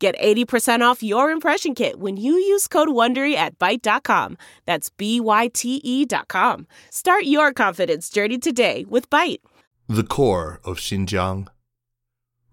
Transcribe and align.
Get 0.00 0.18
80% 0.18 0.80
off 0.80 1.02
your 1.02 1.30
impression 1.30 1.74
kit 1.74 2.00
when 2.00 2.16
you 2.16 2.32
use 2.32 2.66
code 2.66 2.88
WONDERY 2.88 3.34
at 3.34 3.58
Byte.com. 3.58 4.38
That's 4.64 4.88
B-Y-T-E 4.88 6.06
dot 6.06 6.26
com. 6.28 6.66
Start 6.88 7.24
your 7.24 7.52
confidence 7.52 8.08
journey 8.08 8.38
today 8.38 8.86
with 8.88 9.10
Byte. 9.10 9.40
The 9.88 10.02
Core 10.02 10.58
of 10.64 10.78
Xinjiang. 10.78 11.48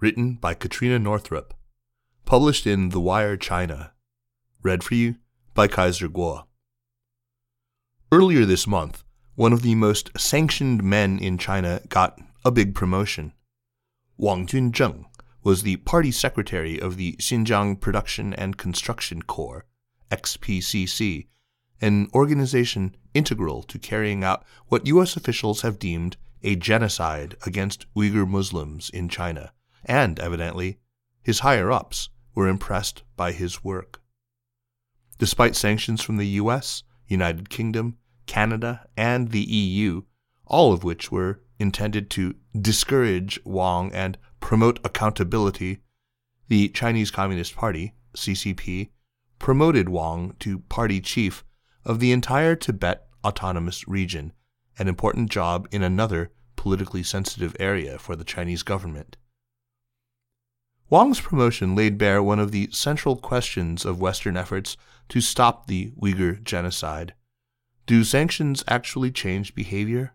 Written 0.01 0.33
by 0.33 0.55
Katrina 0.55 0.99
Northrop. 0.99 1.53
Published 2.25 2.67
in 2.67 2.89
The 2.89 2.99
Wire 2.99 3.37
China. 3.37 3.93
Read 4.61 4.83
for 4.83 4.95
you 4.95 5.15
by 5.53 5.69
Kaiser 5.69 6.09
Kuo. 6.09 6.43
Earlier 8.11 8.43
this 8.43 8.67
month, 8.67 9.05
one 9.35 9.53
of 9.53 9.61
the 9.61 9.75
most 9.75 10.11
sanctioned 10.19 10.83
men 10.83 11.17
in 11.17 11.37
China 11.37 11.79
got 11.87 12.19
a 12.43 12.51
big 12.51 12.75
promotion. 12.75 13.31
Wang 14.17 14.45
Junzheng 14.45 15.05
was 15.47 15.63
the 15.63 15.77
party 15.77 16.11
secretary 16.11 16.77
of 16.77 16.97
the 16.97 17.15
Xinjiang 17.21 17.79
Production 17.79 18.33
and 18.33 18.57
Construction 18.57 19.21
Corps, 19.21 19.65
XPCC, 20.11 21.27
an 21.79 22.09
organization 22.13 22.93
integral 23.13 23.63
to 23.63 23.79
carrying 23.79 24.25
out 24.25 24.43
what 24.67 24.85
U.S. 24.87 25.15
officials 25.15 25.61
have 25.61 25.79
deemed 25.79 26.17
a 26.43 26.57
genocide 26.57 27.37
against 27.45 27.85
Uyghur 27.95 28.27
Muslims 28.27 28.89
in 28.89 29.07
China, 29.07 29.53
and 29.85 30.19
evidently, 30.19 30.79
his 31.23 31.39
higher 31.39 31.71
ups 31.71 32.09
were 32.35 32.49
impressed 32.49 33.03
by 33.15 33.31
his 33.31 33.63
work. 33.63 34.01
Despite 35.17 35.55
sanctions 35.55 36.01
from 36.01 36.17
the 36.17 36.27
U.S., 36.41 36.83
United 37.07 37.49
Kingdom, 37.49 37.95
Canada, 38.25 38.85
and 38.97 39.31
the 39.31 39.49
EU, 39.49 40.01
all 40.45 40.73
of 40.73 40.83
which 40.83 41.09
were 41.09 41.39
intended 41.57 42.09
to 42.09 42.35
discourage 42.53 43.39
Wang 43.45 43.93
and 43.93 44.17
promote 44.47 44.79
accountability, 44.85 45.79
the 46.47 46.69
Chinese 46.69 47.11
Communist 47.11 47.53
Party, 47.53 47.93
CCP, 48.15 48.91
promoted 49.39 49.89
Wang 49.89 50.37
to 50.39 50.59
party 50.69 51.01
chief 51.01 51.43
of 51.83 51.99
the 51.99 52.13
entire 52.13 52.55
Tibet 52.55 53.07
Autonomous 53.25 53.89
Region, 53.89 54.31
an 54.79 54.87
important 54.87 55.29
job 55.29 55.67
in 55.69 55.83
another 55.83 56.31
politically 56.55 57.03
sensitive 57.03 57.57
area 57.59 57.99
for 57.99 58.15
the 58.15 58.23
Chinese 58.23 58.63
government. 58.63 59.17
Wang's 60.89 61.19
promotion 61.19 61.75
laid 61.75 61.97
bare 61.97 62.23
one 62.23 62.39
of 62.39 62.53
the 62.53 62.69
central 62.71 63.17
questions 63.17 63.83
of 63.83 63.99
Western 63.99 64.37
efforts 64.37 64.77
to 65.09 65.19
stop 65.19 65.67
the 65.67 65.91
Uyghur 66.01 66.41
genocide. 66.41 67.13
Do 67.85 68.05
sanctions 68.05 68.63
actually 68.65 69.11
change 69.11 69.53
behavior? 69.53 70.13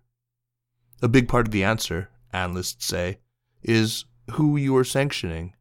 A 1.03 1.09
big 1.09 1.29
part 1.29 1.49
of 1.49 1.53
the 1.53 1.65
answer, 1.65 2.09
analysts 2.33 2.87
say, 2.87 3.19
is 3.63 4.07
who 4.31 4.57
you 4.57 4.77
are 4.77 4.85
sanctioning. 4.85 5.55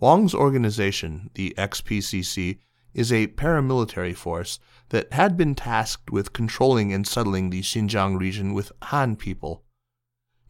Wang's 0.00 0.34
organization, 0.34 1.30
the 1.34 1.54
XPCC, 1.56 2.58
is 2.92 3.12
a 3.12 3.26
paramilitary 3.28 4.14
force 4.14 4.58
that 4.90 5.12
had 5.12 5.36
been 5.36 5.54
tasked 5.54 6.10
with 6.10 6.32
controlling 6.32 6.92
and 6.92 7.06
settling 7.06 7.50
the 7.50 7.62
Xinjiang 7.62 8.18
region 8.18 8.54
with 8.54 8.70
Han 8.82 9.16
people. 9.16 9.64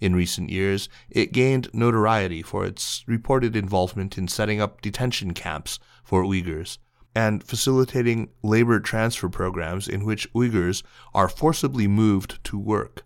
In 0.01 0.15
recent 0.15 0.51
years, 0.51 0.89
it 1.09 1.33
gained 1.33 1.71
notoriety 1.73 2.43
for 2.43 2.67
its 2.67 3.05
reported 3.07 3.57
involvement 3.57 4.19
in 4.19 4.29
setting 4.29 4.61
up 4.61 4.83
detention 4.83 5.33
camps 5.33 5.79
for 6.03 6.25
Uyghurs 6.25 6.79
and 7.15 7.45
facilitating 7.45 8.29
labor 8.43 8.81
transfer 8.81 9.29
programs 9.29 9.89
in 9.89 10.05
which 10.05 10.31
Uyghurs 10.35 10.83
are 11.15 11.29
forcibly 11.29 11.87
moved 11.87 12.43
to 12.45 12.59
work. 12.59 13.05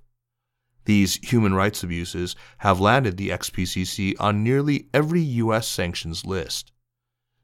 These 0.88 1.16
human 1.16 1.52
rights 1.52 1.82
abuses 1.82 2.34
have 2.58 2.80
landed 2.80 3.18
the 3.18 3.28
XPCC 3.28 4.14
on 4.18 4.42
nearly 4.42 4.88
every 4.94 5.20
U.S. 5.20 5.68
sanctions 5.68 6.24
list. 6.24 6.72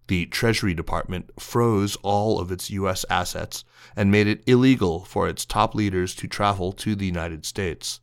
The 0.06 0.24
Treasury 0.24 0.72
Department 0.72 1.30
froze 1.38 1.96
all 1.96 2.40
of 2.40 2.50
its 2.50 2.70
U.S. 2.70 3.04
assets 3.10 3.62
and 3.94 4.10
made 4.10 4.28
it 4.28 4.42
illegal 4.46 5.04
for 5.04 5.28
its 5.28 5.44
top 5.44 5.74
leaders 5.74 6.14
to 6.14 6.26
travel 6.26 6.72
to 6.72 6.94
the 6.94 7.04
United 7.04 7.44
States. 7.44 8.00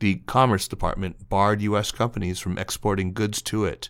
The 0.00 0.16
Commerce 0.26 0.68
Department 0.68 1.30
barred 1.30 1.62
U.S. 1.62 1.90
companies 1.90 2.38
from 2.38 2.58
exporting 2.58 3.14
goods 3.14 3.40
to 3.44 3.64
it. 3.64 3.88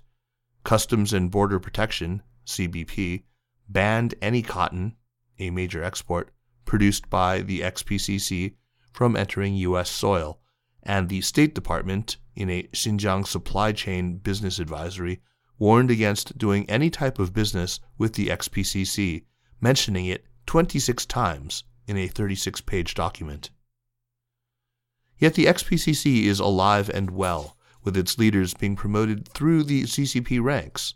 Customs 0.63 1.13
and 1.13 1.29
Border 1.29 1.59
Protection, 1.59 2.23
CBP, 2.47 3.25
banned 3.69 4.15
any 4.23 4.43
cotton, 4.43 4.95
a 5.41 5.51
major 5.51 5.83
export, 5.83 6.31
produced 6.65 7.11
by 7.11 7.41
the 7.41 7.63
XPCC 7.63 8.55
from 8.93 9.17
entering 9.17 9.57
U.S. 9.57 9.91
soil 9.91 10.39
and 10.89 11.11
the 11.11 11.21
State 11.21 11.55
Department, 11.55 12.17
in 12.35 12.49
a 12.49 12.63
Xinjiang 12.73 13.27
supply 13.27 13.73
chain 13.73 14.17
business 14.17 14.59
advisory, 14.59 15.21
warned 15.59 15.91
against 15.91 16.39
doing 16.39 16.69
any 16.69 16.89
type 16.89 17.19
of 17.19 17.35
business 17.35 17.79
with 17.99 18.15
the 18.15 18.29
XPCC, 18.29 19.25
mentioning 19.61 20.07
it 20.07 20.25
26 20.47 21.05
times 21.05 21.65
in 21.87 21.99
a 21.99 22.09
36 22.09 22.63
page 22.63 22.95
document. 22.95 23.51
Yet 25.19 25.35
the 25.35 25.45
XPCC 25.45 26.25
is 26.25 26.41
alive 26.41 26.89
and 26.89 27.11
well, 27.11 27.59
with 27.85 27.97
its 27.97 28.19
leaders 28.19 28.55
being 28.55 28.75
promoted 28.75 29.29
through 29.29 29.65
the 29.65 29.83
CCP 29.83 30.43
ranks. 30.43 30.95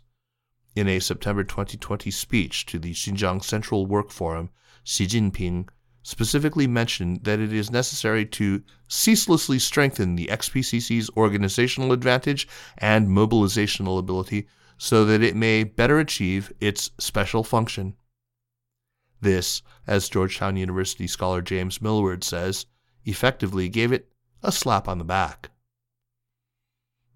In 0.75 0.87
a 0.87 0.99
September 0.99 1.43
2020 1.43 2.09
speech 2.09 2.65
to 2.65 2.79
the 2.79 2.93
Xinjiang 2.93 3.43
Central 3.43 3.85
Work 3.85 4.09
Forum, 4.09 4.49
Xi 4.83 5.05
Jinping 5.05 5.67
specifically 6.03 6.67
mentioned 6.67 7.23
that 7.23 7.39
it 7.39 7.53
is 7.53 7.71
necessary 7.71 8.25
to 8.25 8.61
ceaselessly 8.87 9.57
strengthen 9.57 10.15
the 10.15 10.27
XPCC's 10.27 11.09
organizational 11.15 11.93
advantage 11.93 12.47
and 12.77 13.07
mobilizational 13.07 13.97
ability 13.97 14.47
so 14.77 15.05
that 15.05 15.23
it 15.23 15.35
may 15.35 15.63
better 15.63 15.99
achieve 15.99 16.51
its 16.59 16.91
special 16.99 17.43
function. 17.43 17.95
This, 19.21 19.61
as 19.87 20.09
Georgetown 20.09 20.57
University 20.57 21.07
scholar 21.07 21.41
James 21.41 21.81
Millward 21.81 22.23
says, 22.23 22.65
effectively 23.05 23.69
gave 23.69 23.93
it 23.93 24.11
a 24.43 24.51
slap 24.51 24.89
on 24.89 24.97
the 24.97 25.05
back. 25.05 25.49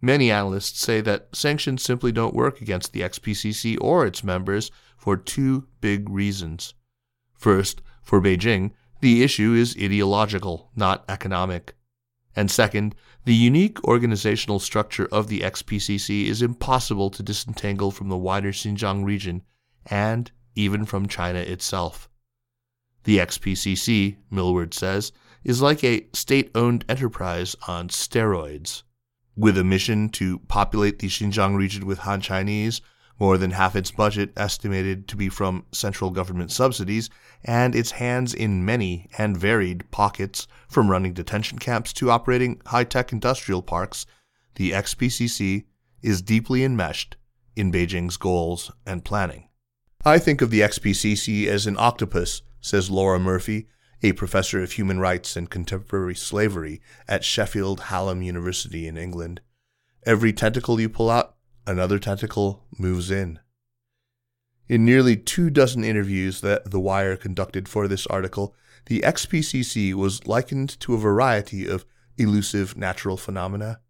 Many 0.02 0.32
analysts 0.32 0.80
say 0.80 1.02
that 1.02 1.36
sanctions 1.36 1.84
simply 1.84 2.14
don't 2.14 2.36
work 2.36 2.62
against 2.62 2.94
the 2.94 3.02
XPCC 3.02 3.78
or 3.82 4.06
its 4.06 4.24
members 4.24 4.72
for 4.96 5.18
two 5.18 5.68
big 5.82 6.10
reasons. 6.10 6.74
First, 7.34 7.82
for 8.08 8.22
Beijing, 8.22 8.72
the 9.02 9.22
issue 9.22 9.54
is 9.54 9.76
ideological, 9.76 10.72
not 10.78 11.04
economic. 11.10 11.76
And 12.38 12.50
second, 12.50 12.96
the 13.26 13.36
unique 13.36 13.84
organizational 13.84 14.60
structure 14.60 15.10
of 15.12 15.28
the 15.28 15.42
XPCC 15.42 16.28
is 16.28 16.42
impossible 16.42 17.10
to 17.10 17.22
disentangle 17.22 17.92
from 17.92 18.08
the 18.08 18.16
wider 18.16 18.54
Xinjiang 18.54 19.04
region 19.04 19.44
and 19.88 20.32
even 20.56 20.86
from 20.86 21.10
China 21.10 21.40
itself. 21.40 22.08
The 23.04 23.18
XPCC, 23.18 24.16
Millward 24.32 24.74
says, 24.74 25.12
is 25.44 25.62
like 25.62 25.84
a 25.84 26.08
state 26.14 26.50
owned 26.56 26.86
enterprise 26.88 27.58
on 27.68 27.90
steroids. 27.90 28.84
With 29.36 29.58
a 29.58 29.66
mission 29.66 30.08
to 30.12 30.40
populate 30.48 31.00
the 31.00 31.10
Xinjiang 31.10 31.58
region 31.58 31.86
with 31.86 32.00
Han 32.00 32.22
Chinese, 32.22 32.80
more 33.20 33.38
than 33.38 33.52
half 33.52 33.76
its 33.76 33.92
budget 33.92 34.32
estimated 34.38 35.08
to 35.08 35.16
be 35.16 35.30
from 35.30 35.66
central 35.72 36.12
government 36.12 36.52
subsidies, 36.52 37.10
and 37.44 37.76
its 37.76 37.92
hands 37.92 38.34
in 38.34 38.66
many 38.66 39.10
and 39.18 39.38
varied 39.38 39.90
pockets, 39.92 40.48
from 40.68 40.90
running 40.90 41.14
detention 41.14 41.58
camps 41.58 41.94
to 41.94 42.12
operating 42.12 42.62
high 42.68 42.84
tech 42.84 43.12
industrial 43.12 43.62
parks, 43.62 44.06
the 44.56 44.72
XPCC 44.72 45.66
is 46.02 46.22
deeply 46.22 46.64
enmeshed 46.64 47.16
in 47.56 47.72
Beijing's 47.72 48.18
goals 48.18 48.72
and 48.86 49.04
planning. 49.04 49.50
I 50.06 50.20
think 50.20 50.42
of 50.42 50.52
the 50.52 50.62
XPCC 50.62 51.48
as 51.48 51.66
an 51.66 51.76
octopus, 51.78 52.42
says 52.62 52.90
Laura 52.90 53.20
Murphy, 53.20 53.68
a 54.04 54.14
professor 54.14 54.62
of 54.62 54.74
human 54.74 55.00
rights 55.00 55.36
and 55.36 55.50
contemporary 55.50 56.16
slavery 56.16 56.82
at 57.08 57.24
Sheffield 57.24 57.80
Hallam 57.82 58.22
University 58.22 58.88
in 58.88 58.96
England. 58.96 59.42
Every 60.06 60.32
tentacle 60.34 60.80
you 60.80 60.88
pull 60.88 61.10
out, 61.10 61.36
another 61.68 62.00
tentacle 62.00 62.64
moves 62.80 63.12
in. 63.12 63.40
In 64.70 64.86
nearly 64.86 65.16
two 65.16 65.50
dozen 65.50 65.84
interviews 65.84 66.42
that 66.42 66.72
The 66.72 66.80
Wire 66.80 67.16
conducted 67.16 67.70
for 67.70 67.88
this 67.88 68.08
article, 68.08 68.56
the 68.88 69.02
XPCC 69.02 69.94
was 69.94 70.26
likened 70.26 70.80
to 70.80 70.94
a 70.94 70.98
variety 70.98 71.68
of 71.68 71.86
elusive 72.18 72.78
natural 72.78 73.18
phenomena. 73.18 73.82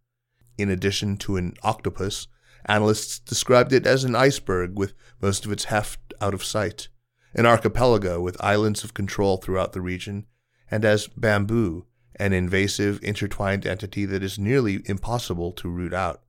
In 0.58 0.70
addition 0.70 1.18
to 1.18 1.38
an 1.38 1.54
octopus, 1.64 2.28
analysts 2.66 3.20
described 3.20 3.72
it 3.72 3.86
as 3.86 4.04
an 4.04 4.16
iceberg 4.16 4.78
with 4.78 4.94
most 5.22 5.46
of 5.46 5.52
its 5.52 5.66
heft 5.66 6.14
out 6.20 6.34
of 6.34 6.44
sight, 6.44 6.90
an 7.34 7.46
archipelago 7.46 8.20
with 8.20 8.44
islands 8.44 8.84
of 8.84 8.94
control 8.94 9.38
throughout 9.38 9.74
the 9.74 9.82
region, 9.82 10.26
and 10.70 10.84
as 10.84 11.08
bamboo, 11.08 11.86
an 12.16 12.34
invasive, 12.34 13.00
intertwined 13.04 13.66
entity 13.66 14.06
that 14.06 14.24
is 14.24 14.40
nearly 14.40 14.82
impossible 14.86 15.52
to 15.52 15.70
root 15.70 15.94
out. 15.94 16.24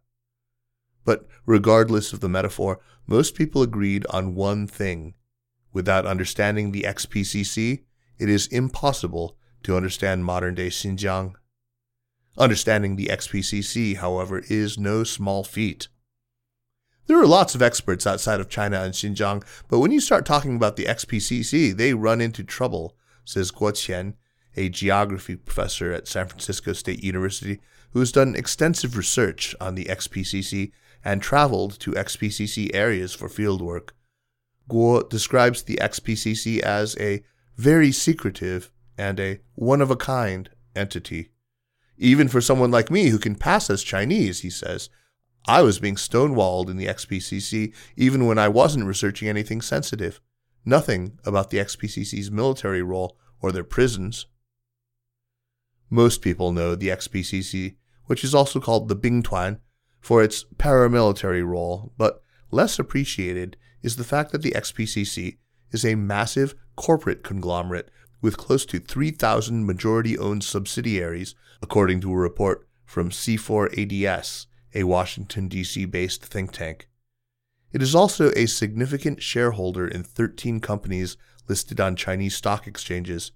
But 1.08 1.24
regardless 1.46 2.12
of 2.12 2.20
the 2.20 2.28
metaphor, 2.28 2.80
most 3.06 3.34
people 3.34 3.62
agreed 3.62 4.04
on 4.10 4.34
one 4.34 4.66
thing. 4.66 5.14
Without 5.72 6.04
understanding 6.04 6.70
the 6.70 6.82
XPCC, 6.82 7.84
it 8.18 8.28
is 8.28 8.46
impossible 8.48 9.34
to 9.62 9.74
understand 9.74 10.26
modern 10.26 10.54
day 10.54 10.66
Xinjiang. 10.66 11.32
Understanding 12.36 12.96
the 12.96 13.06
XPCC, 13.06 13.96
however, 13.96 14.42
is 14.50 14.76
no 14.76 15.02
small 15.02 15.44
feat. 15.44 15.88
There 17.06 17.18
are 17.18 17.26
lots 17.26 17.54
of 17.54 17.62
experts 17.62 18.06
outside 18.06 18.38
of 18.38 18.50
China 18.50 18.82
and 18.82 18.92
Xinjiang, 18.92 19.42
but 19.66 19.78
when 19.78 19.92
you 19.92 20.00
start 20.00 20.26
talking 20.26 20.56
about 20.56 20.76
the 20.76 20.84
XPCC, 20.84 21.74
they 21.74 21.94
run 21.94 22.20
into 22.20 22.44
trouble, 22.44 22.98
says 23.24 23.50
Guo 23.50 23.72
Qian, 23.72 24.12
a 24.58 24.68
geography 24.68 25.36
professor 25.36 25.90
at 25.90 26.06
San 26.06 26.28
Francisco 26.28 26.74
State 26.74 27.02
University 27.02 27.60
who 27.92 28.00
has 28.00 28.12
done 28.12 28.34
extensive 28.34 28.96
research 28.96 29.54
on 29.60 29.74
the 29.74 29.86
XPCC 29.86 30.72
and 31.04 31.22
traveled 31.22 31.78
to 31.80 31.92
XPCC 31.92 32.70
areas 32.74 33.14
for 33.14 33.28
fieldwork. 33.28 33.90
Guo 34.68 35.08
describes 35.08 35.62
the 35.62 35.76
XPCC 35.76 36.60
as 36.60 36.96
a 36.98 37.22
very 37.56 37.90
secretive 37.90 38.70
and 38.96 39.18
a 39.18 39.40
one 39.54 39.80
of 39.80 39.90
a 39.90 39.96
kind 39.96 40.50
entity. 40.76 41.30
Even 41.96 42.28
for 42.28 42.40
someone 42.40 42.70
like 42.70 42.90
me 42.90 43.08
who 43.08 43.18
can 43.18 43.34
pass 43.34 43.70
as 43.70 43.82
Chinese, 43.82 44.40
he 44.40 44.50
says, 44.50 44.88
I 45.46 45.62
was 45.62 45.78
being 45.78 45.96
stonewalled 45.96 46.68
in 46.68 46.76
the 46.76 46.86
XPCC 46.86 47.74
even 47.96 48.26
when 48.26 48.38
I 48.38 48.48
wasn't 48.48 48.86
researching 48.86 49.28
anything 49.28 49.60
sensitive. 49.60 50.20
Nothing 50.64 51.18
about 51.24 51.50
the 51.50 51.58
XPCC's 51.58 52.30
military 52.30 52.82
role 52.82 53.16
or 53.40 53.50
their 53.50 53.64
prisons. 53.64 54.26
Most 55.90 56.20
people 56.20 56.52
know 56.52 56.74
the 56.74 56.88
XPCC, 56.88 57.76
which 58.04 58.22
is 58.22 58.34
also 58.34 58.60
called 58.60 58.88
the 58.88 58.96
Bingtuan, 58.96 59.60
for 60.08 60.22
its 60.22 60.46
paramilitary 60.56 61.46
role, 61.46 61.92
but 61.98 62.22
less 62.50 62.78
appreciated 62.78 63.58
is 63.82 63.96
the 63.96 64.10
fact 64.12 64.32
that 64.32 64.40
the 64.40 64.52
XPCC 64.52 65.36
is 65.70 65.84
a 65.84 65.96
massive 65.96 66.54
corporate 66.76 67.22
conglomerate 67.22 67.90
with 68.22 68.38
close 68.38 68.64
to 68.64 68.78
3,000 68.78 69.66
majority 69.66 70.16
owned 70.16 70.42
subsidiaries, 70.42 71.34
according 71.60 72.00
to 72.00 72.10
a 72.10 72.16
report 72.16 72.66
from 72.86 73.10
C4ADS, 73.10 74.46
a 74.74 74.84
Washington, 74.84 75.46
D.C. 75.46 75.84
based 75.84 76.24
think 76.24 76.52
tank. 76.52 76.88
It 77.70 77.82
is 77.82 77.94
also 77.94 78.30
a 78.30 78.46
significant 78.46 79.22
shareholder 79.22 79.86
in 79.86 80.04
13 80.04 80.60
companies 80.60 81.18
listed 81.48 81.80
on 81.80 81.96
Chinese 81.96 82.34
stock 82.34 82.66
exchanges. 82.66 83.32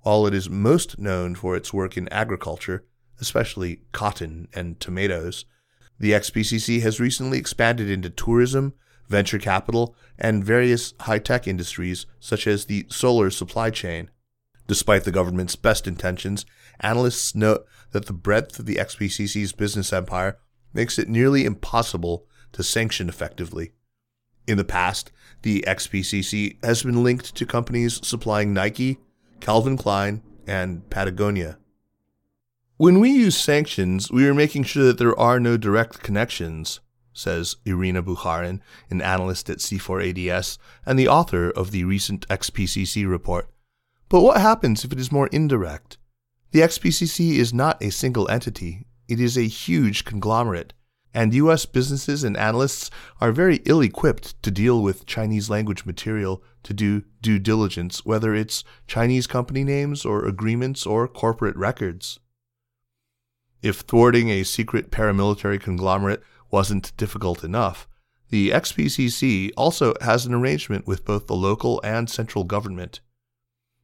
While 0.00 0.26
it 0.26 0.32
is 0.32 0.48
most 0.48 0.98
known 0.98 1.34
for 1.34 1.54
its 1.54 1.74
work 1.74 1.98
in 1.98 2.08
agriculture, 2.08 2.86
especially 3.20 3.82
cotton 3.92 4.48
and 4.54 4.80
tomatoes, 4.80 5.44
the 5.98 6.12
XPCC 6.12 6.82
has 6.82 7.00
recently 7.00 7.38
expanded 7.38 7.88
into 7.88 8.10
tourism, 8.10 8.74
venture 9.08 9.38
capital, 9.38 9.94
and 10.18 10.44
various 10.44 10.94
high 11.00 11.18
tech 11.18 11.46
industries 11.46 12.06
such 12.20 12.46
as 12.46 12.64
the 12.64 12.86
solar 12.88 13.30
supply 13.30 13.70
chain. 13.70 14.10
Despite 14.66 15.04
the 15.04 15.12
government's 15.12 15.56
best 15.56 15.86
intentions, 15.86 16.46
analysts 16.80 17.34
note 17.34 17.66
that 17.92 18.06
the 18.06 18.12
breadth 18.12 18.58
of 18.58 18.66
the 18.66 18.76
XPCC's 18.76 19.52
business 19.52 19.92
empire 19.92 20.38
makes 20.72 20.98
it 20.98 21.08
nearly 21.08 21.44
impossible 21.44 22.26
to 22.52 22.62
sanction 22.62 23.08
effectively. 23.08 23.72
In 24.46 24.56
the 24.56 24.64
past, 24.64 25.10
the 25.42 25.64
XPCC 25.66 26.62
has 26.64 26.82
been 26.82 27.02
linked 27.02 27.34
to 27.34 27.46
companies 27.46 28.00
supplying 28.06 28.52
Nike, 28.52 28.98
Calvin 29.40 29.76
Klein, 29.76 30.22
and 30.46 30.88
Patagonia. 30.90 31.58
When 32.84 33.00
we 33.00 33.12
use 33.12 33.34
sanctions, 33.34 34.12
we 34.12 34.28
are 34.28 34.34
making 34.34 34.64
sure 34.64 34.84
that 34.84 34.98
there 34.98 35.18
are 35.18 35.40
no 35.40 35.56
direct 35.56 36.02
connections, 36.02 36.80
says 37.14 37.56
Irina 37.64 38.02
Bukharin, 38.02 38.60
an 38.90 39.00
analyst 39.00 39.48
at 39.48 39.60
C4ADS 39.60 40.58
and 40.84 40.98
the 40.98 41.08
author 41.08 41.48
of 41.48 41.70
the 41.70 41.84
recent 41.84 42.28
XPCC 42.28 43.08
report. 43.08 43.48
But 44.10 44.20
what 44.20 44.42
happens 44.42 44.84
if 44.84 44.92
it 44.92 45.00
is 45.00 45.10
more 45.10 45.28
indirect? 45.28 45.96
The 46.50 46.60
XPCC 46.60 47.38
is 47.38 47.54
not 47.54 47.82
a 47.82 47.88
single 47.88 48.30
entity, 48.30 48.84
it 49.08 49.18
is 49.18 49.38
a 49.38 49.48
huge 49.48 50.04
conglomerate, 50.04 50.74
and 51.14 51.32
U.S. 51.32 51.64
businesses 51.64 52.22
and 52.22 52.36
analysts 52.36 52.90
are 53.18 53.32
very 53.32 53.62
ill 53.64 53.80
equipped 53.80 54.42
to 54.42 54.50
deal 54.50 54.82
with 54.82 55.06
Chinese 55.06 55.48
language 55.48 55.86
material 55.86 56.42
to 56.64 56.74
do 56.74 57.04
due 57.22 57.38
diligence, 57.38 58.04
whether 58.04 58.34
it's 58.34 58.62
Chinese 58.86 59.26
company 59.26 59.64
names 59.64 60.04
or 60.04 60.26
agreements 60.26 60.84
or 60.84 61.08
corporate 61.08 61.56
records. 61.56 62.20
If 63.64 63.80
thwarting 63.80 64.28
a 64.28 64.42
secret 64.42 64.90
paramilitary 64.90 65.58
conglomerate 65.58 66.22
wasn't 66.50 66.94
difficult 66.98 67.42
enough, 67.42 67.88
the 68.28 68.50
XPCC 68.50 69.52
also 69.56 69.94
has 70.02 70.26
an 70.26 70.34
arrangement 70.34 70.86
with 70.86 71.06
both 71.06 71.28
the 71.28 71.34
local 71.34 71.80
and 71.82 72.10
central 72.10 72.44
government. 72.44 73.00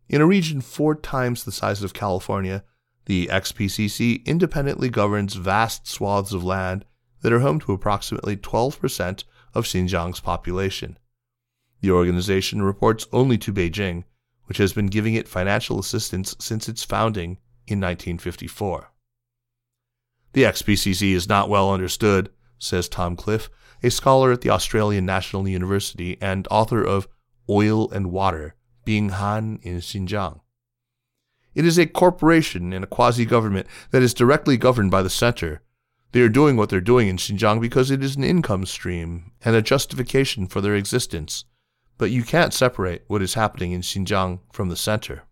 In 0.06 0.20
a 0.20 0.26
region 0.26 0.60
four 0.60 0.94
times 0.94 1.44
the 1.44 1.50
size 1.50 1.82
of 1.82 1.94
California, 1.94 2.62
the 3.06 3.28
XPCC 3.28 4.22
independently 4.26 4.90
governs 4.90 5.32
vast 5.32 5.88
swaths 5.88 6.34
of 6.34 6.44
land 6.44 6.84
that 7.22 7.32
are 7.32 7.40
home 7.40 7.58
to 7.60 7.72
approximately 7.72 8.36
12% 8.36 9.24
of 9.54 9.64
Xinjiang's 9.64 10.20
population. 10.20 10.98
The 11.80 11.92
organization 11.92 12.60
reports 12.60 13.06
only 13.14 13.38
to 13.38 13.50
Beijing, 13.50 14.04
which 14.44 14.58
has 14.58 14.74
been 14.74 14.88
giving 14.88 15.14
it 15.14 15.26
financial 15.26 15.78
assistance 15.78 16.36
since 16.38 16.68
its 16.68 16.84
founding 16.84 17.38
in 17.66 17.80
1954. 17.80 18.89
The 20.32 20.44
XPCC 20.44 21.12
is 21.12 21.28
not 21.28 21.48
well 21.48 21.72
understood, 21.72 22.30
says 22.58 22.88
Tom 22.88 23.16
Cliff, 23.16 23.50
a 23.82 23.90
scholar 23.90 24.32
at 24.32 24.42
the 24.42 24.50
Australian 24.50 25.06
National 25.06 25.48
University 25.48 26.18
and 26.20 26.46
author 26.50 26.84
of 26.84 27.08
Oil 27.48 27.90
and 27.90 28.12
Water 28.12 28.54
Being 28.84 29.10
Han 29.10 29.58
in 29.62 29.78
Xinjiang. 29.78 30.40
It 31.54 31.64
is 31.64 31.78
a 31.78 31.86
corporation 31.86 32.72
and 32.72 32.84
a 32.84 32.88
quasi 32.88 33.24
government 33.24 33.66
that 33.90 34.02
is 34.02 34.14
directly 34.14 34.56
governed 34.56 34.90
by 34.90 35.02
the 35.02 35.10
center. 35.10 35.62
They 36.12 36.20
are 36.20 36.28
doing 36.28 36.56
what 36.56 36.68
they're 36.68 36.80
doing 36.80 37.08
in 37.08 37.16
Xinjiang 37.16 37.60
because 37.60 37.90
it 37.90 38.02
is 38.02 38.16
an 38.16 38.24
income 38.24 38.66
stream 38.66 39.32
and 39.44 39.56
a 39.56 39.62
justification 39.62 40.46
for 40.46 40.60
their 40.60 40.74
existence. 40.74 41.44
But 41.98 42.10
you 42.10 42.22
can't 42.22 42.54
separate 42.54 43.02
what 43.08 43.22
is 43.22 43.34
happening 43.34 43.72
in 43.72 43.82
Xinjiang 43.82 44.40
from 44.52 44.68
the 44.68 44.76
center. 44.76 45.25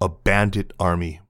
A 0.00 0.08
bandit 0.08 0.72
army. 0.80 1.20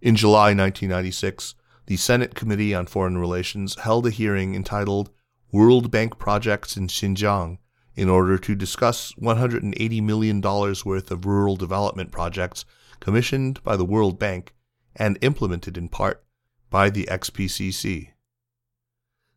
In 0.00 0.14
July 0.14 0.54
1996, 0.54 1.56
the 1.86 1.96
Senate 1.96 2.36
Committee 2.36 2.72
on 2.72 2.86
Foreign 2.86 3.18
Relations 3.18 3.74
held 3.80 4.06
a 4.06 4.10
hearing 4.10 4.54
entitled 4.54 5.10
World 5.50 5.90
Bank 5.90 6.18
Projects 6.18 6.76
in 6.76 6.86
Xinjiang 6.86 7.58
in 7.96 8.08
order 8.08 8.38
to 8.38 8.54
discuss 8.54 9.12
$180 9.14 10.02
million 10.02 10.40
worth 10.40 11.10
of 11.10 11.26
rural 11.26 11.56
development 11.56 12.12
projects 12.12 12.64
commissioned 13.00 13.60
by 13.64 13.76
the 13.76 13.84
World 13.84 14.20
Bank 14.20 14.54
and 14.94 15.18
implemented 15.20 15.76
in 15.76 15.88
part 15.88 16.22
by 16.70 16.90
the 16.90 17.08
XPCC. 17.10 18.10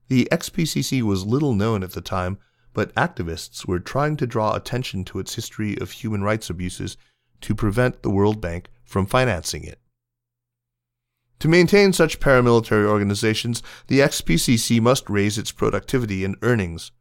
The 0.10 0.28
XPCC 0.32 1.02
was 1.02 1.26
little 1.26 1.56
known 1.56 1.82
at 1.82 1.94
the 1.94 2.02
time, 2.02 2.38
but 2.74 2.94
activists 2.94 3.66
were 3.66 3.80
trying 3.80 4.16
to 4.18 4.28
draw 4.28 4.54
attention 4.54 5.06
to 5.06 5.18
its 5.18 5.34
history 5.34 5.76
of 5.80 5.90
human 5.90 6.22
rights 6.22 6.52
abuses 6.52 6.98
to 7.42 7.56
prevent 7.56 8.04
the 8.04 8.12
World 8.12 8.40
Bank 8.40 8.70
from 8.84 9.08
financing 9.08 9.64
it. 9.64 9.81
To 11.42 11.48
maintain 11.48 11.92
such 11.92 12.20
paramilitary 12.20 12.86
organizations, 12.86 13.64
the 13.88 13.98
XPCC 13.98 14.80
must 14.80 15.10
raise 15.10 15.40
its 15.40 15.52
productivity 15.52 16.24
and 16.24 16.36
earnings, 16.44 16.92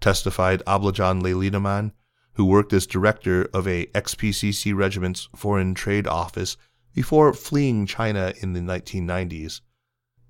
testified 0.00 0.62
Ablajan 0.64 1.20
Leylinaman, 1.20 1.90
who 2.34 2.44
worked 2.44 2.72
as 2.72 2.86
director 2.86 3.48
of 3.52 3.66
a 3.66 3.86
XPCC 3.86 4.76
regiment's 4.76 5.28
foreign 5.34 5.74
trade 5.74 6.06
office 6.06 6.56
before 6.94 7.32
fleeing 7.32 7.84
China 7.84 8.32
in 8.40 8.52
the 8.52 8.60
1990s. 8.60 9.60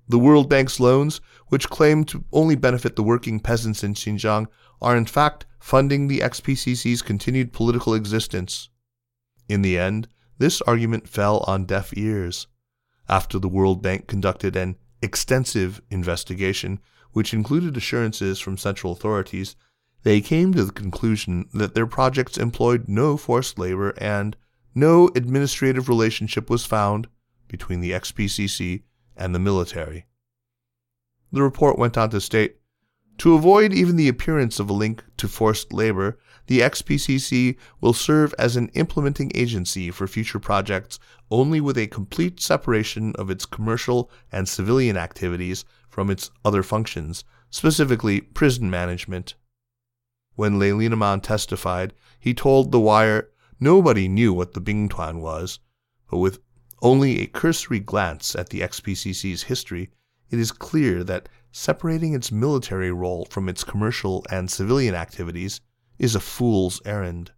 The 0.09 0.17
World 0.17 0.49
Bank's 0.49 0.79
loans, 0.79 1.21
which 1.49 1.69
claim 1.69 2.03
to 2.05 2.25
only 2.33 2.55
benefit 2.55 2.95
the 2.95 3.03
working 3.03 3.39
peasants 3.39 3.83
in 3.83 3.93
Xinjiang, 3.93 4.47
are 4.81 4.97
in 4.97 5.05
fact 5.05 5.45
funding 5.59 6.07
the 6.07 6.21
XPCC's 6.21 7.03
continued 7.03 7.53
political 7.53 7.93
existence. 7.93 8.69
In 9.47 9.61
the 9.61 9.77
end, 9.77 10.07
this 10.39 10.61
argument 10.61 11.07
fell 11.07 11.43
on 11.45 11.65
deaf 11.65 11.95
ears 11.95 12.47
after 13.09 13.39
the 13.39 13.49
World 13.49 13.81
Bank 13.81 14.07
conducted 14.07 14.55
an 14.55 14.77
extensive 15.01 15.81
investigation, 15.89 16.79
which 17.11 17.33
included 17.33 17.75
assurances 17.75 18.39
from 18.39 18.57
central 18.57 18.93
authorities, 18.93 19.55
they 20.03 20.21
came 20.21 20.53
to 20.53 20.63
the 20.63 20.71
conclusion 20.71 21.49
that 21.53 21.75
their 21.75 21.85
projects 21.85 22.37
employed 22.37 22.87
no 22.87 23.17
forced 23.17 23.59
labor 23.59 23.93
and 23.97 24.35
no 24.73 25.09
administrative 25.15 25.89
relationship 25.89 26.49
was 26.49 26.65
found 26.65 27.07
between 27.47 27.81
the 27.81 27.91
XPCC 27.91 28.83
and 29.17 29.35
the 29.35 29.39
military. 29.39 30.05
The 31.31 31.43
report 31.43 31.77
went 31.77 31.97
on 31.97 32.09
to 32.11 32.21
state 32.21 32.57
To 33.19 33.35
avoid 33.35 33.73
even 33.73 33.97
the 33.97 34.07
appearance 34.07 34.59
of 34.59 34.69
a 34.69 34.73
link 34.73 35.03
to 35.17 35.27
forced 35.27 35.71
labor, 35.71 36.17
the 36.47 36.59
XPCC 36.59 37.57
will 37.79 37.93
serve 37.93 38.33
as 38.37 38.55
an 38.55 38.69
implementing 38.69 39.31
agency 39.35 39.91
for 39.91 40.07
future 40.07 40.39
projects 40.39 40.99
only 41.29 41.61
with 41.61 41.77
a 41.77 41.87
complete 41.87 42.39
separation 42.39 43.13
of 43.15 43.29
its 43.29 43.45
commercial 43.45 44.09
and 44.31 44.49
civilian 44.49 44.97
activities 44.97 45.63
from 45.89 46.09
its 46.09 46.31
other 46.43 46.63
functions, 46.63 47.23
specifically 47.49 48.21
prison 48.21 48.69
management. 48.69 49.35
When 50.35 50.59
Lineman 50.59 51.21
testified, 51.21 51.93
he 52.19 52.33
told 52.33 52.71
The 52.71 52.79
Wire 52.79 53.29
nobody 53.59 54.07
knew 54.07 54.33
what 54.33 54.53
the 54.53 54.61
Bingtuan 54.61 55.19
was, 55.19 55.59
but 56.09 56.17
with 56.17 56.39
only 56.81 57.19
a 57.19 57.27
cursory 57.27 57.79
glance 57.79 58.35
at 58.35 58.49
the 58.49 58.61
XPCC's 58.61 59.43
history, 59.43 59.91
it 60.29 60.39
is 60.39 60.51
clear 60.51 61.03
that 61.03 61.29
separating 61.51 62.13
its 62.13 62.31
military 62.31 62.91
role 62.91 63.25
from 63.29 63.49
its 63.49 63.63
commercial 63.63 64.25
and 64.29 64.49
civilian 64.49 64.95
activities 64.95 65.61
is 66.01 66.15
a 66.15 66.19
fool's 66.19 66.81
errand. 66.83 67.31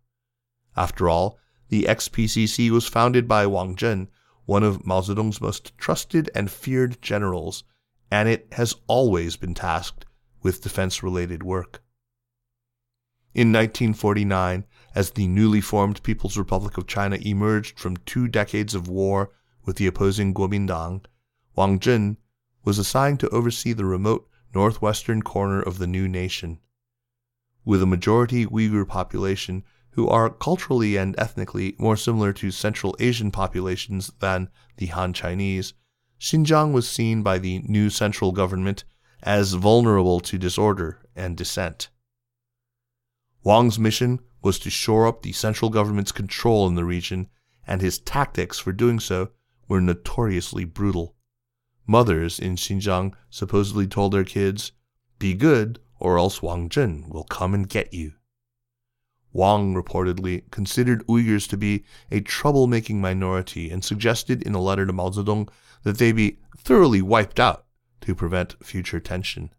After 0.77 1.09
all, 1.09 1.37
the 1.67 1.83
XPCC 1.83 2.69
was 2.69 2.87
founded 2.87 3.27
by 3.27 3.45
Wang 3.45 3.75
Zhen, 3.75 4.07
one 4.45 4.63
of 4.63 4.85
Mao 4.85 5.01
Zedong's 5.01 5.41
most 5.41 5.77
trusted 5.77 6.29
and 6.33 6.49
feared 6.49 7.01
generals, 7.01 7.65
and 8.09 8.29
it 8.29 8.47
has 8.53 8.73
always 8.87 9.35
been 9.35 9.53
tasked 9.53 10.05
with 10.41 10.63
defense 10.63 11.03
related 11.03 11.43
work. 11.43 11.83
In 13.33 13.51
1949, 13.51 14.63
as 14.95 15.11
the 15.11 15.27
newly 15.27 15.59
formed 15.59 16.01
People's 16.01 16.37
Republic 16.37 16.77
of 16.77 16.87
China 16.87 17.17
emerged 17.17 17.77
from 17.77 17.97
two 17.97 18.29
decades 18.29 18.73
of 18.73 18.87
war 18.87 19.31
with 19.65 19.75
the 19.75 19.87
opposing 19.87 20.33
Kuomintang, 20.33 21.03
Wang 21.53 21.79
Zhen 21.79 22.15
was 22.63 22.79
assigned 22.79 23.19
to 23.19 23.29
oversee 23.29 23.73
the 23.73 23.83
remote 23.83 24.29
northwestern 24.55 25.21
corner 25.21 25.61
of 25.61 25.79
the 25.79 25.87
new 25.87 26.07
nation. 26.07 26.59
With 27.65 27.81
a 27.81 27.87
majority 27.87 28.45
Uyghur 28.45 28.87
population 28.87 29.63
who 29.91 30.07
are 30.09 30.29
culturally 30.29 30.97
and 30.97 31.15
ethnically 31.17 31.75
more 31.77 31.95
similar 31.95 32.33
to 32.33 32.51
Central 32.51 32.95
Asian 32.99 33.31
populations 33.31 34.11
than 34.19 34.49
the 34.77 34.87
Han 34.87 35.13
Chinese, 35.13 35.73
Xinjiang 36.19 36.73
was 36.73 36.89
seen 36.89 37.21
by 37.21 37.37
the 37.37 37.59
new 37.59 37.89
central 37.89 38.31
government 38.31 38.83
as 39.21 39.53
vulnerable 39.53 40.19
to 40.19 40.37
disorder 40.37 40.99
and 41.15 41.37
dissent. 41.37 41.89
Wang's 43.43 43.77
mission 43.77 44.19
was 44.41 44.59
to 44.59 44.69
shore 44.69 45.07
up 45.07 45.21
the 45.21 45.31
central 45.31 45.69
government's 45.69 46.11
control 46.11 46.67
in 46.67 46.75
the 46.75 46.85
region, 46.85 47.29
and 47.65 47.81
his 47.81 47.99
tactics 47.99 48.59
for 48.59 48.71
doing 48.71 48.99
so 48.99 49.29
were 49.67 49.81
notoriously 49.81 50.65
brutal. 50.65 51.15
Mothers 51.85 52.39
in 52.39 52.55
Xinjiang 52.55 53.13
supposedly 53.29 53.87
told 53.87 54.13
their 54.13 54.23
kids, 54.23 54.71
Be 55.19 55.33
good, 55.33 55.79
or 56.03 56.17
else 56.19 56.41
Wang 56.41 56.67
Zhen 56.67 57.07
will 57.07 57.23
come 57.23 57.53
and 57.53 57.67
get 57.67 57.93
you. 57.93 58.11
Wang 59.31 59.73
reportedly 59.73 60.43
considered 60.51 61.07
Uyghurs 61.07 61.47
to 61.47 61.57
be 61.57 61.85
a 62.11 62.19
troublemaking 62.19 62.97
minority 62.97 63.71
and 63.71 63.83
suggested 63.83 64.43
in 64.43 64.53
a 64.53 64.61
letter 64.61 64.85
to 64.85 64.91
Mao 64.91 65.09
Zedong 65.09 65.49
that 65.83 65.97
they 65.97 66.11
be 66.11 66.37
thoroughly 66.57 67.01
wiped 67.01 67.39
out 67.39 67.65
to 68.01 68.13
prevent 68.13 68.63
future 68.63 68.99
tension. 68.99 69.49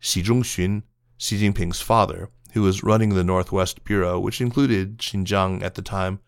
Xi 0.00 0.24
Zhongxun, 0.24 0.82
Xi 1.16 1.38
Jinping's 1.38 1.80
father, 1.80 2.28
who 2.52 2.62
was 2.62 2.82
running 2.82 3.10
the 3.10 3.24
Northwest 3.24 3.84
Bureau, 3.84 4.18
which 4.18 4.40
included 4.40 4.98
Xinjiang 4.98 5.62
at 5.62 5.76
the 5.76 5.82
time, 5.82 6.18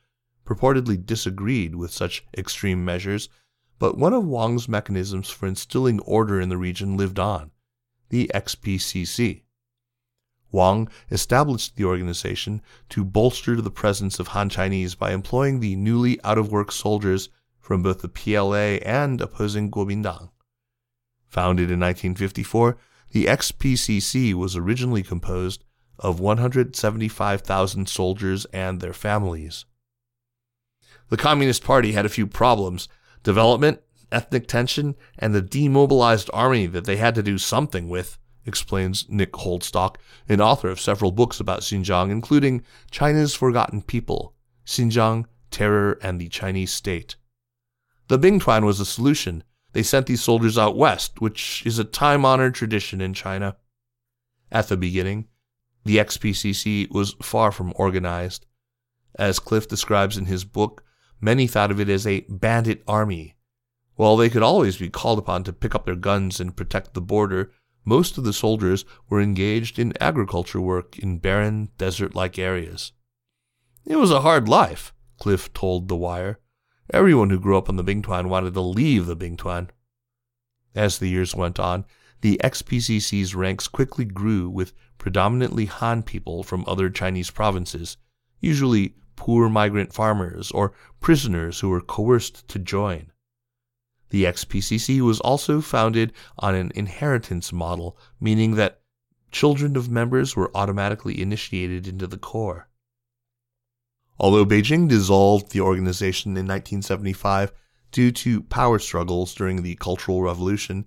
purportedly 0.47 1.05
disagreed 1.05 1.75
with 1.75 1.93
such 1.93 2.25
extreme 2.39 2.85
measures, 2.85 3.29
but 3.81 3.99
one 3.99 4.15
of 4.15 4.25
Wang's 4.25 4.69
mechanisms 4.69 5.29
for 5.31 5.49
instilling 5.49 5.99
order 6.01 6.41
in 6.41 6.49
the 6.49 6.57
region 6.57 6.97
lived 6.97 7.19
on 7.19 7.51
the 8.09 8.31
XPCC. 8.35 9.43
Wang 10.53 10.89
established 11.11 11.77
the 11.77 11.85
organization 11.85 12.63
to 12.89 13.05
bolster 13.05 13.61
the 13.61 13.71
presence 13.71 14.21
of 14.21 14.29
Han 14.29 14.49
Chinese 14.49 14.95
by 14.95 15.13
employing 15.13 15.59
the 15.59 15.75
newly 15.75 16.23
out 16.23 16.39
of 16.39 16.53
work 16.53 16.71
soldiers 16.71 17.29
from 17.59 17.83
both 17.83 18.03
the 18.03 18.09
PLA 18.09 18.79
and 18.85 19.21
opposing 19.21 19.71
Kuomintang. 19.71 20.31
Founded 21.27 21.71
in 21.71 21.81
1954, 21.81 22.77
the 23.11 23.27
XPCC 23.27 24.35
was 24.35 24.55
originally 24.55 25.03
composed 25.03 25.65
of 25.99 26.21
175,000 26.21 27.89
soldiers 27.89 28.45
and 28.47 28.81
their 28.81 28.93
families. 28.93 29.65
The 31.09 31.17
Communist 31.17 31.65
Party 31.65 31.93
had 31.93 32.07
a 32.07 32.11
few 32.11 32.27
problems 32.27 32.89
development, 33.23 33.81
ethnic 34.15 34.47
tension, 34.47 34.95
and 35.19 35.35
the 35.35 35.43
demobilized 35.43 36.31
army 36.33 36.67
that 36.67 36.85
they 36.85 36.97
had 36.97 37.15
to 37.17 37.23
do 37.23 37.37
something 37.37 37.89
with, 37.89 38.19
explains 38.47 39.07
Nick 39.09 39.33
Holdstock, 39.33 39.97
an 40.29 40.41
author 40.41 40.69
of 40.69 40.81
several 40.81 41.13
books 41.13 41.41
about 41.41 41.61
Xinjiang, 41.61 42.11
including 42.11 42.63
China's 42.91 43.35
Forgotten 43.35 43.83
People, 43.83 44.35
Xinjiang, 44.67 45.27
Terror, 45.51 45.99
and 46.03 46.21
the 46.21 46.29
Chinese 46.29 46.73
State. 46.73 47.17
The 48.09 48.19
Bingtuan 48.19 48.65
was 48.65 48.79
the 48.79 48.85
solution. 48.85 49.45
They 49.73 49.83
sent 49.83 50.07
these 50.07 50.23
soldiers 50.23 50.59
out 50.59 50.77
west, 50.77 51.21
which 51.21 51.65
is 51.67 51.79
a 51.79 51.85
time 51.85 52.25
honored 52.25 52.55
tradition 52.55 53.01
in 53.01 53.15
China. 53.15 53.57
At 54.53 54.69
the 54.69 54.77
beginning, 54.77 55.29
the 55.85 55.97
XPCC 55.97 56.91
was 56.91 57.15
far 57.23 57.51
from 57.51 57.73
organized. 57.77 58.47
As 59.17 59.39
Cliff 59.39 59.69
describes 59.69 60.17
in 60.17 60.27
his 60.27 60.45
book, 60.45 60.85
many 61.21 61.47
thought 61.47 61.71
of 61.71 61.81
it 61.81 61.89
as 61.89 62.07
a 62.07 62.21
bandit 62.29 62.83
army. 62.87 63.34
While 63.97 64.17
they 64.17 64.29
could 64.29 64.43
always 64.43 64.77
be 64.77 64.91
called 64.91 65.19
upon 65.19 65.45
to 65.45 65.53
pick 65.53 65.75
up 65.75 65.85
their 65.85 65.95
guns 65.95 66.41
and 66.41 66.57
protect 66.57 66.95
the 66.95 67.01
border, 67.01 67.53
most 67.85 68.19
of 68.19 68.25
the 68.25 68.33
soldiers 68.33 68.85
were 69.09 69.21
engaged 69.21 69.79
in 69.79 69.93
agriculture 70.01 70.61
work 70.61 70.99
in 70.99 71.19
barren, 71.19 71.69
desert 71.79 72.15
like 72.15 72.39
areas. 72.39 72.93
It 73.87 73.97
was 73.97 74.11
a 74.11 74.23
hard 74.23 74.49
life, 74.49 74.93
Cliff 75.19 75.53
told 75.53 75.89
The 75.89 75.97
Wire. 75.97 76.41
Everyone 76.93 77.31
who 77.31 77.39
grew 77.39 77.57
up 77.57 77.69
on 77.69 77.77
the 77.77 77.85
Bingtuan 77.85 78.29
wanted 78.29 78.55
to 78.55 78.61
leave 78.61 79.07
the 79.07 79.17
Bingtuan. 79.17 79.69
As 80.75 80.99
the 80.99 81.09
years 81.09 81.35
went 81.35 81.61
on, 81.61 81.85
the 82.21 82.41
XPCC's 82.43 83.35
ranks 83.35 83.69
quickly 83.69 84.05
grew 84.05 84.49
with 84.49 84.73
predominantly 84.99 85.67
Han 85.67 86.03
people 86.03 86.43
from 86.43 86.65
other 86.67 86.91
Chinese 86.91 87.31
provinces, 87.31 87.97
usually 88.41 88.97
poor 89.15 89.49
migrant 89.49 89.93
farmers 89.93 90.51
or 90.51 90.73
prisoners 91.01 91.61
who 91.61 91.69
were 91.69 91.81
coerced 91.81 92.49
to 92.49 92.59
join. 92.59 93.13
The 94.15 94.27
XPCC 94.27 95.01
was 95.01 95.19
also 95.19 95.61
founded 95.61 96.13
on 96.39 96.55
an 96.55 96.71
inheritance 96.77 97.53
model, 97.53 97.99
meaning 98.21 98.55
that 98.55 98.81
children 99.33 99.77
of 99.77 99.91
members 99.91 100.37
were 100.37 100.57
automatically 100.57 101.21
initiated 101.21 101.89
into 101.89 102.07
the 102.07 102.17
Corps. 102.17 102.69
Although 104.21 104.47
Beijing 104.47 104.89
dissolved 104.89 105.51
the 105.51 105.63
organization 105.63 106.37
in 106.37 106.47
1975 106.47 107.53
due 107.91 108.13
to 108.13 108.43
power 108.45 108.79
struggles 108.79 109.35
during 109.35 109.63
the 109.65 109.75
Cultural 109.75 110.23
Revolution, 110.23 110.87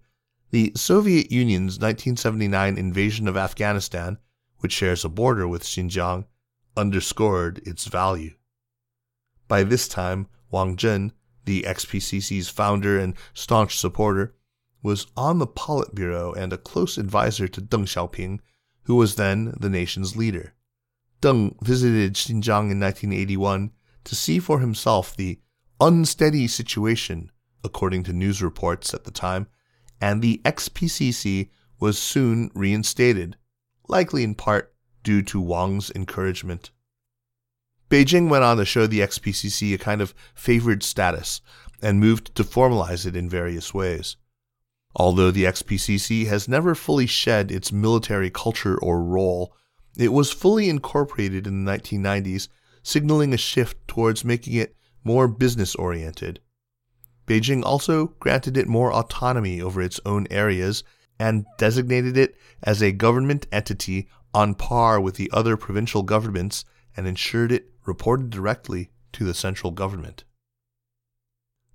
the 0.51 0.71
Soviet 0.77 1.29
Union's 1.29 1.81
1979 1.81 2.77
invasion 2.77 3.27
of 3.27 3.35
Afghanistan, 3.35 4.19
which 4.59 4.71
shares 4.71 5.03
a 5.03 5.09
border 5.09 5.45
with 5.49 5.63
Xinjiang, 5.63 6.23
underscored 6.77 7.59
its 7.67 7.87
value. 7.87 8.35
By 9.49 9.63
this 9.63 9.89
time, 9.89 10.27
Wang 10.49 10.77
Zhen, 10.77 11.11
the 11.47 11.63
XPCC's 11.63 12.49
founder 12.49 12.99
and 12.99 13.15
staunch 13.33 13.79
supporter, 13.79 14.35
was 14.83 15.07
on 15.15 15.39
the 15.39 15.47
Politburo 15.47 16.35
and 16.35 16.51
a 16.51 16.57
close 16.57 16.97
advisor 16.97 17.47
to 17.47 17.61
Deng 17.61 17.85
Xiaoping, 17.85 18.39
who 18.83 18.95
was 18.95 19.15
then 19.15 19.55
the 19.57 19.69
nation's 19.69 20.17
leader. 20.17 20.53
Deng 21.21 21.55
visited 21.63 22.15
Xinjiang 22.15 22.69
in 22.69 22.79
1981 22.81 23.71
to 24.03 24.15
see 24.15 24.39
for 24.39 24.59
himself 24.59 25.15
the 25.15 25.39
unsteady 25.79 26.47
situation, 26.47 27.31
according 27.63 28.03
to 28.03 28.13
news 28.13 28.41
reports 28.41 28.93
at 28.93 29.05
the 29.05 29.11
time, 29.11 29.47
and 30.01 30.21
the 30.21 30.41
XPCC 30.43 31.49
was 31.79 31.97
soon 31.97 32.51
reinstated, 32.53 33.37
likely 33.87 34.23
in 34.23 34.35
part 34.35 34.73
due 35.01 35.21
to 35.21 35.41
Wang's 35.41 35.91
encouragement. 35.95 36.71
Beijing 37.89 38.29
went 38.29 38.43
on 38.43 38.57
to 38.57 38.65
show 38.65 38.85
the 38.85 38.99
XPCC 38.99 39.73
a 39.73 39.77
kind 39.77 40.01
of 40.01 40.13
favored 40.35 40.83
status 40.83 41.41
and 41.81 41.99
moved 41.99 42.35
to 42.35 42.43
formalize 42.43 43.05
it 43.05 43.15
in 43.15 43.29
various 43.29 43.73
ways. 43.73 44.17
Although 44.95 45.31
the 45.31 45.45
XPCC 45.45 46.27
has 46.27 46.47
never 46.47 46.75
fully 46.75 47.05
shed 47.05 47.51
its 47.51 47.71
military 47.71 48.29
culture 48.29 48.77
or 48.79 49.01
role, 49.01 49.53
it 49.97 50.11
was 50.11 50.31
fully 50.31 50.69
incorporated 50.69 51.47
in 51.47 51.63
the 51.63 51.71
1990s, 51.71 52.49
signaling 52.83 53.33
a 53.33 53.37
shift 53.37 53.77
towards 53.87 54.25
making 54.25 54.53
it 54.53 54.75
more 55.03 55.27
business 55.27 55.75
oriented. 55.75 56.39
Beijing 57.25 57.63
also 57.63 58.07
granted 58.19 58.57
it 58.57 58.67
more 58.67 58.91
autonomy 58.93 59.61
over 59.61 59.81
its 59.81 59.99
own 60.05 60.27
areas 60.29 60.83
and 61.19 61.45
designated 61.57 62.17
it 62.17 62.35
as 62.63 62.81
a 62.81 62.91
government 62.91 63.47
entity 63.51 64.07
on 64.33 64.55
par 64.55 64.99
with 64.99 65.15
the 65.15 65.29
other 65.33 65.57
provincial 65.57 66.03
governments 66.03 66.65
and 66.95 67.07
ensured 67.07 67.51
it 67.51 67.69
reported 67.87 68.29
directly 68.29 68.91
to 69.13 69.23
the 69.23 69.33
central 69.33 69.71
government. 69.71 70.23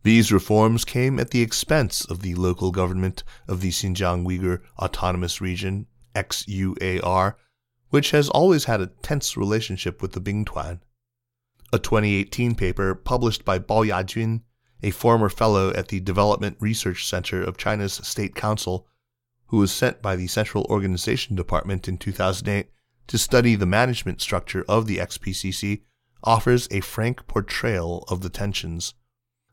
These 0.04 0.32
reforms 0.32 0.84
came 0.84 1.20
at 1.20 1.30
the 1.30 1.42
expense 1.42 2.04
of 2.04 2.22
the 2.22 2.34
local 2.34 2.72
government 2.72 3.22
of 3.46 3.60
the 3.60 3.70
Xinjiang 3.70 4.26
Uyghur 4.26 4.60
Autonomous 4.78 5.40
Region, 5.40 5.86
XUAR, 6.14 7.36
which 7.90 8.10
has 8.10 8.28
always 8.28 8.64
had 8.64 8.80
a 8.80 8.90
tense 9.02 9.36
relationship 9.36 10.02
with 10.02 10.12
the 10.12 10.20
Bingtuan. 10.20 10.80
A 11.72 11.78
2018 11.78 12.54
paper 12.54 12.94
published 12.94 13.44
by 13.44 13.58
Bao 13.58 13.86
Yajun, 13.86 14.42
a 14.82 14.90
former 14.90 15.28
fellow 15.28 15.70
at 15.74 15.88
the 15.88 16.00
Development 16.00 16.56
Research 16.58 17.06
Center 17.06 17.42
of 17.42 17.56
China's 17.56 17.94
State 17.94 18.34
Council, 18.34 18.88
who 19.46 19.58
was 19.58 19.70
sent 19.70 20.02
by 20.02 20.16
the 20.16 20.26
Central 20.26 20.64
Organization 20.64 21.36
Department 21.36 21.86
in 21.86 21.96
2008 21.96 22.68
to 23.06 23.18
study 23.18 23.54
the 23.54 23.66
management 23.66 24.20
structure 24.20 24.64
of 24.68 24.86
the 24.86 24.96
XPCC, 24.96 25.82
offers 26.24 26.68
a 26.70 26.80
frank 26.80 27.26
portrayal 27.26 28.04
of 28.08 28.20
the 28.20 28.28
tensions. 28.28 28.94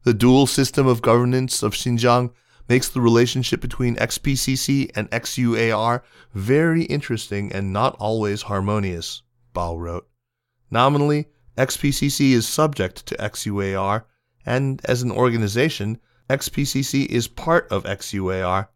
The 0.04 0.14
dual 0.14 0.48
system 0.48 0.88
of 0.88 1.02
governance 1.02 1.62
of 1.62 1.74
Xinjiang 1.74 2.32
makes 2.70 2.88
the 2.88 3.02
relationship 3.02 3.60
between 3.60 3.96
XPCC 3.96 4.92
and 4.96 5.10
XUAR 5.10 6.04
very 6.34 6.84
interesting 6.84 7.52
and 7.52 7.74
not 7.74 7.96
always 8.00 8.44
harmonious, 8.44 9.24
Bao 9.54 9.78
wrote. 9.78 10.08
Nominally, 10.72 11.26
XPCC 11.58 12.32
is 12.32 12.48
subject 12.48 13.06
to 13.08 13.16
XUAR, 13.18 14.06
and 14.46 14.80
as 14.86 15.02
an 15.02 15.12
organization, 15.12 16.00
XPCC 16.30 17.08
is 17.08 17.28
part 17.28 17.68
of 17.72 17.84
XUAR. 17.84 18.70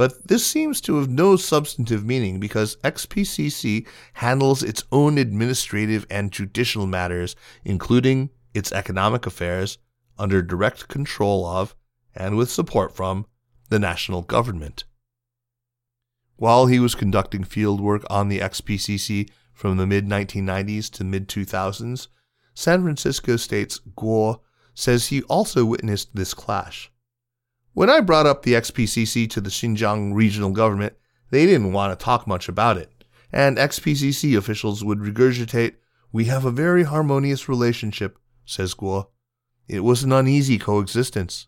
But 0.00 0.28
this 0.28 0.46
seems 0.46 0.80
to 0.80 0.96
have 0.96 1.10
no 1.10 1.36
substantive 1.36 2.06
meaning 2.06 2.40
because 2.40 2.76
XPCC 2.76 3.86
handles 4.14 4.62
its 4.62 4.82
own 4.90 5.18
administrative 5.18 6.06
and 6.08 6.32
judicial 6.32 6.86
matters, 6.86 7.36
including 7.66 8.30
its 8.54 8.72
economic 8.72 9.26
affairs, 9.26 9.76
under 10.18 10.40
direct 10.40 10.88
control 10.88 11.44
of, 11.44 11.76
and 12.14 12.38
with 12.38 12.50
support 12.50 12.96
from, 12.96 13.26
the 13.68 13.78
national 13.78 14.22
government. 14.22 14.84
While 16.36 16.64
he 16.64 16.80
was 16.80 16.94
conducting 16.94 17.44
field 17.44 17.82
work 17.82 18.06
on 18.08 18.30
the 18.30 18.40
XPCC 18.40 19.28
from 19.52 19.76
the 19.76 19.86
mid 19.86 20.06
1990s 20.06 20.90
to 20.92 21.04
mid 21.04 21.28
2000s, 21.28 22.08
San 22.54 22.82
Francisco 22.82 23.36
State's 23.36 23.78
Guo 23.98 24.40
says 24.72 25.08
he 25.08 25.20
also 25.24 25.66
witnessed 25.66 26.16
this 26.16 26.32
clash. 26.32 26.90
When 27.72 27.88
I 27.88 28.00
brought 28.00 28.26
up 28.26 28.42
the 28.42 28.54
XPCC 28.54 29.30
to 29.30 29.40
the 29.40 29.48
Xinjiang 29.48 30.12
regional 30.12 30.50
government, 30.50 30.94
they 31.30 31.46
didn't 31.46 31.72
want 31.72 31.96
to 31.96 32.04
talk 32.04 32.26
much 32.26 32.48
about 32.48 32.76
it, 32.76 33.04
and 33.32 33.56
XPCC 33.56 34.36
officials 34.36 34.84
would 34.84 34.98
regurgitate, 34.98 35.76
We 36.10 36.24
have 36.24 36.44
a 36.44 36.50
very 36.50 36.82
harmonious 36.82 37.48
relationship, 37.48 38.18
says 38.44 38.74
Guo. 38.74 39.06
It 39.68 39.84
was 39.84 40.02
an 40.02 40.10
uneasy 40.10 40.58
coexistence. 40.58 41.46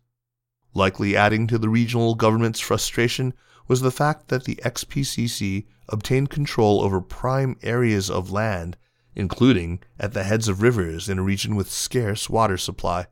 Likely 0.75 1.17
adding 1.17 1.49
to 1.49 1.59
the 1.59 1.69
regional 1.69 2.15
government's 2.15 2.61
frustration 2.61 3.35
was 3.67 3.81
the 3.81 3.91
fact 3.91 4.29
that 4.29 4.45
the 4.45 4.61
XPCC 4.65 5.67
obtained 5.89 6.31
control 6.31 6.83
over 6.83 7.01
prime 7.01 7.57
areas 7.65 8.09
of 8.09 8.31
land, 8.31 8.77
including 9.17 9.83
at 9.99 10.13
the 10.13 10.23
heads 10.23 10.47
of 10.47 10.63
rivers 10.63 11.09
in 11.09 11.19
a 11.19 11.23
region 11.23 11.57
with 11.57 11.69
scarce 11.69 12.31
water 12.31 12.57
supply. 12.57 13.07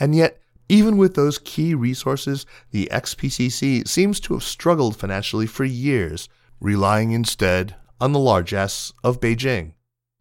And 0.00 0.16
yet, 0.16 0.41
even 0.72 0.96
with 0.96 1.14
those 1.14 1.38
key 1.38 1.74
resources, 1.74 2.46
the 2.70 2.88
XPCC 2.90 3.86
seems 3.86 4.18
to 4.20 4.32
have 4.32 4.42
struggled 4.42 4.96
financially 4.96 5.46
for 5.46 5.64
years, 5.64 6.30
relying 6.60 7.12
instead 7.12 7.76
on 8.00 8.12
the 8.12 8.18
largesse 8.18 8.90
of 9.04 9.20
Beijing. 9.20 9.74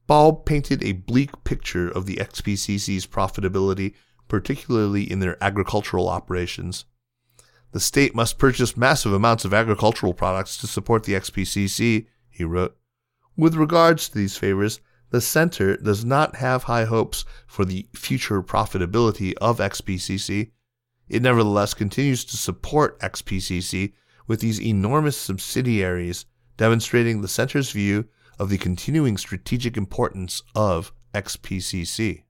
Bao 0.09 0.45
painted 0.45 0.83
a 0.83 0.91
bleak 0.91 1.45
picture 1.45 1.87
of 1.87 2.05
the 2.05 2.17
XPCC's 2.17 3.07
profitability 3.07 3.93
particularly 4.27 5.09
in 5.09 5.19
their 5.19 5.41
agricultural 5.41 6.09
operations. 6.09 6.83
The 7.71 7.79
state 7.79 8.13
must 8.13 8.37
purchase 8.37 8.75
massive 8.75 9.13
amounts 9.13 9.45
of 9.45 9.53
agricultural 9.53 10.13
products 10.13 10.57
to 10.57 10.67
support 10.67 11.03
the 11.03 11.13
XPCC, 11.13 12.07
he 12.29 12.43
wrote. 12.43 12.75
With 13.37 13.55
regards 13.55 14.09
to 14.09 14.17
these 14.17 14.35
favors, 14.35 14.81
the 15.11 15.21
center 15.21 15.77
does 15.77 16.03
not 16.03 16.37
have 16.37 16.63
high 16.63 16.85
hopes 16.85 17.23
for 17.45 17.63
the 17.63 17.87
future 17.93 18.41
profitability 18.41 19.33
of 19.39 19.59
XPCC. 19.59 20.51
It 21.07 21.21
nevertheless 21.21 21.73
continues 21.73 22.25
to 22.25 22.37
support 22.37 22.99
XPCC 23.01 23.93
with 24.25 24.39
these 24.39 24.61
enormous 24.61 25.17
subsidiaries, 25.17 26.25
demonstrating 26.57 27.21
the 27.21 27.27
center's 27.27 27.71
view 27.71 28.05
of 28.39 28.49
the 28.49 28.57
continuing 28.57 29.17
strategic 29.17 29.75
importance 29.75 30.41
of 30.55 30.93
XPCC. 31.13 32.23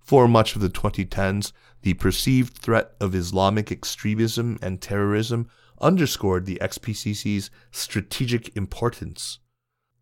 For 0.00 0.26
much 0.26 0.56
of 0.56 0.62
the 0.62 0.70
2010s, 0.70 1.52
the 1.82 1.94
perceived 1.94 2.56
threat 2.56 2.92
of 3.00 3.14
Islamic 3.14 3.70
extremism 3.70 4.58
and 4.62 4.80
terrorism 4.80 5.48
underscored 5.80 6.46
the 6.46 6.58
XPCC's 6.62 7.50
strategic 7.70 8.56
importance. 8.56 9.38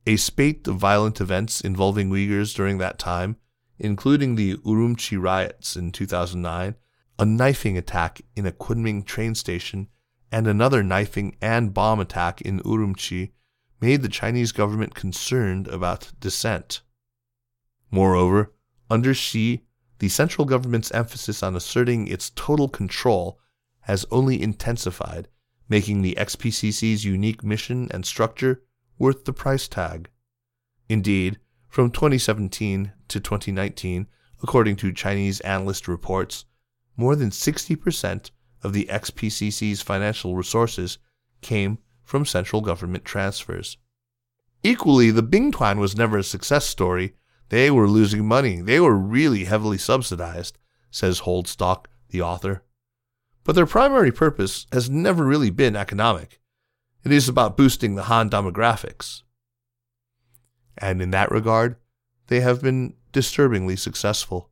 A 0.07 0.17
spate 0.17 0.67
of 0.67 0.77
violent 0.77 1.21
events 1.21 1.61
involving 1.61 2.11
Uyghurs 2.11 2.55
during 2.55 2.79
that 2.79 2.99
time, 2.99 3.37
including 3.79 4.35
the 4.35 4.57
Urumqi 4.57 5.21
riots 5.21 5.77
in 5.77 5.93
2009, 5.93 6.75
a 7.19 7.25
knifing 7.25 7.77
attack 7.77 8.23
in 8.35 8.47
a 8.47 8.53
Kunming 8.53 9.05
train 9.05 9.35
station, 9.35 9.89
and 10.33 10.47
another 10.47 10.83
knifing 10.83 11.37
and 11.43 11.75
bomb 11.75 12.01
attack 12.01 12.41
in 12.41 12.61
Urumqi, 12.61 13.33
made 13.81 14.01
the 14.03 14.09
Chinese 14.09 14.53
government 14.53 14.95
concerned 14.95 15.69
about 15.69 16.13
dissent. 16.19 16.81
Moreover, 17.91 18.53
under 18.89 19.13
Xi, 19.13 19.65
the 19.99 20.09
central 20.09 20.47
government's 20.47 20.91
emphasis 20.93 21.43
on 21.43 21.55
asserting 21.55 22.07
its 22.07 22.31
total 22.31 22.69
control 22.69 23.39
has 23.81 24.07
only 24.11 24.41
intensified, 24.41 25.29
making 25.69 26.01
the 26.01 26.15
XPCC's 26.19 27.05
unique 27.05 27.45
mission 27.45 27.89
and 27.91 28.07
structure 28.07 28.63
worth 29.01 29.25
the 29.25 29.33
price 29.33 29.67
tag. 29.67 30.11
Indeed, 30.89 31.39
from 31.69 31.91
2017 31.91 32.93
to 33.09 33.19
2019, 33.19 34.07
according 34.43 34.77
to 34.77 34.93
Chinese 34.93 35.41
analyst 35.41 35.89
reports, 35.89 36.45
more 36.97 37.17
than 37.17 37.31
60% 37.31 38.31
of 38.63 38.73
the 38.75 38.85
XPCC's 38.91 39.81
financial 39.81 40.37
resources 40.37 40.99
came 41.41 41.79
from 42.05 42.27
central 42.27 42.61
government 42.61 43.05
transfers. 43.05 43.79
Equally, 44.63 45.11
the 45.11 45.23
Bingtuan 45.23 45.79
was 45.79 45.97
never 45.97 46.19
a 46.19 46.23
success 46.23 46.67
story 46.67 47.15
they 47.49 47.71
were 47.71 47.89
losing 47.89 48.27
money. 48.27 48.61
They 48.61 48.81
were 48.81 48.95
really 48.97 49.45
heavily 49.45 49.79
subsidized, 49.79 50.59
says 50.91 51.23
Holdstock, 51.23 51.87
the 52.11 52.21
author. 52.21 52.65
But 53.45 53.55
their 53.55 53.67
primary 53.67 54.13
purpose 54.13 54.67
has 54.73 54.91
never 54.91 55.25
really 55.25 55.51
been 55.51 55.75
economic. 55.75 56.40
It 57.05 57.13
is 57.13 57.29
about 57.29 57.57
boosting 57.57 57.95
the 57.95 58.05
Han 58.05 58.29
demographics. 58.31 59.23
And 60.79 61.01
in 61.01 61.11
that 61.11 61.31
regard, 61.31 61.77
they 62.29 62.41
have 62.41 62.63
been 62.63 62.95
disturbingly 63.13 63.77
successful. 63.77 64.51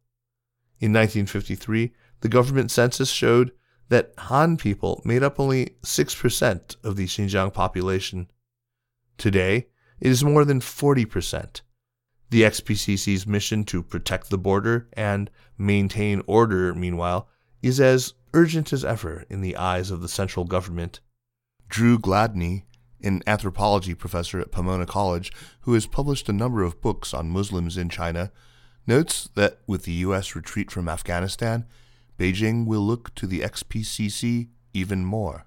In 0.81 0.93
1953, 0.93 1.93
the 2.21 2.29
government 2.29 2.71
census 2.71 3.11
showed 3.11 3.53
that 3.89 4.13
Han 4.19 4.57
people 4.57 5.01
made 5.05 5.23
up 5.23 5.39
only 5.39 5.77
6% 5.83 6.77
of 6.85 6.97
the 6.97 7.07
Xinjiang 7.07 7.53
population. 7.53 8.31
Today, 9.17 9.69
it 10.01 10.11
is 10.11 10.25
more 10.25 10.45
than 10.45 10.61
40% 10.61 11.61
the 12.31 12.43
XPCC's 12.43 13.27
mission 13.27 13.65
to 13.65 13.83
protect 13.83 14.31
the 14.31 14.39
border 14.39 14.89
and 14.93 15.31
maintain 15.57 16.23
order, 16.27 16.75
meanwhile, 16.75 17.29
is 17.63 17.81
as 17.81 18.15
urgent 18.35 18.73
as 18.73 18.85
ever 18.85 19.25
in 19.31 19.41
the 19.41 19.57
eyes 19.57 19.91
of 19.91 20.03
the 20.03 20.09
central 20.09 20.45
government. 20.45 21.01
Dru 21.69 21.99
Gladney, 21.99 22.65
an 23.03 23.23
anthropology 23.27 23.95
professor 23.95 24.41
at 24.41 24.51
Pomona 24.51 24.87
College 24.87 25.33
who 25.63 25.75
has 25.75 25.87
published 25.87 26.29
a 26.29 26.33
number 26.33 26.63
of 26.63 26.81
books 26.81 27.15
on 27.15 27.31
Muslims 27.31 27.77
in 27.77 27.89
China, 27.89 28.33
notes 28.87 29.29
that 29.35 29.61
with 29.67 29.85
the 29.85 29.93
U.S. 29.93 30.35
retreat 30.35 30.71
from 30.71 30.89
Afghanistan, 30.89 31.67
Beijing 32.19 32.67
will 32.67 32.81
look 32.81 33.15
to 33.15 33.27
the 33.27 33.41
XPCC 33.41 34.49
even 34.73 35.05
more. 35.05 35.47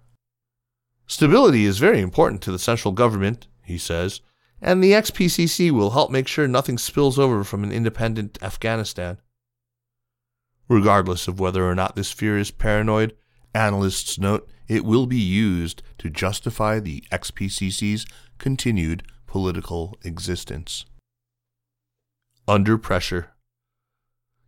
Stability 1.07 1.65
is 1.65 1.77
very 1.77 1.99
important 1.99 2.41
to 2.43 2.51
the 2.51 2.59
central 2.59 2.93
government, 2.93 3.47
he 3.63 3.77
says, 3.77 4.21
and 4.61 4.81
the 4.81 4.91
XPCC 4.91 5.71
will 5.71 5.89
help 5.89 6.11
make 6.11 6.27
sure 6.27 6.47
nothing 6.47 6.77
spills 6.77 7.17
over 7.17 7.43
from 7.43 7.63
an 7.63 7.71
independent 7.71 8.37
Afghanistan. 8.41 9.17
Regardless 10.69 11.27
of 11.27 11.39
whether 11.39 11.67
or 11.67 11.75
not 11.75 11.95
this 11.95 12.11
fear 12.11 12.37
is 12.37 12.51
paranoid, 12.51 13.13
analysts 13.53 14.17
note 14.19 14.49
it 14.67 14.85
will 14.85 15.05
be 15.05 15.19
used 15.19 15.83
to 15.97 16.09
justify 16.09 16.79
the 16.79 17.03
XPCC's 17.11 18.05
continued 18.37 19.03
political 19.27 19.97
existence. 20.03 20.85
Under 22.47 22.77
pressure. 22.77 23.31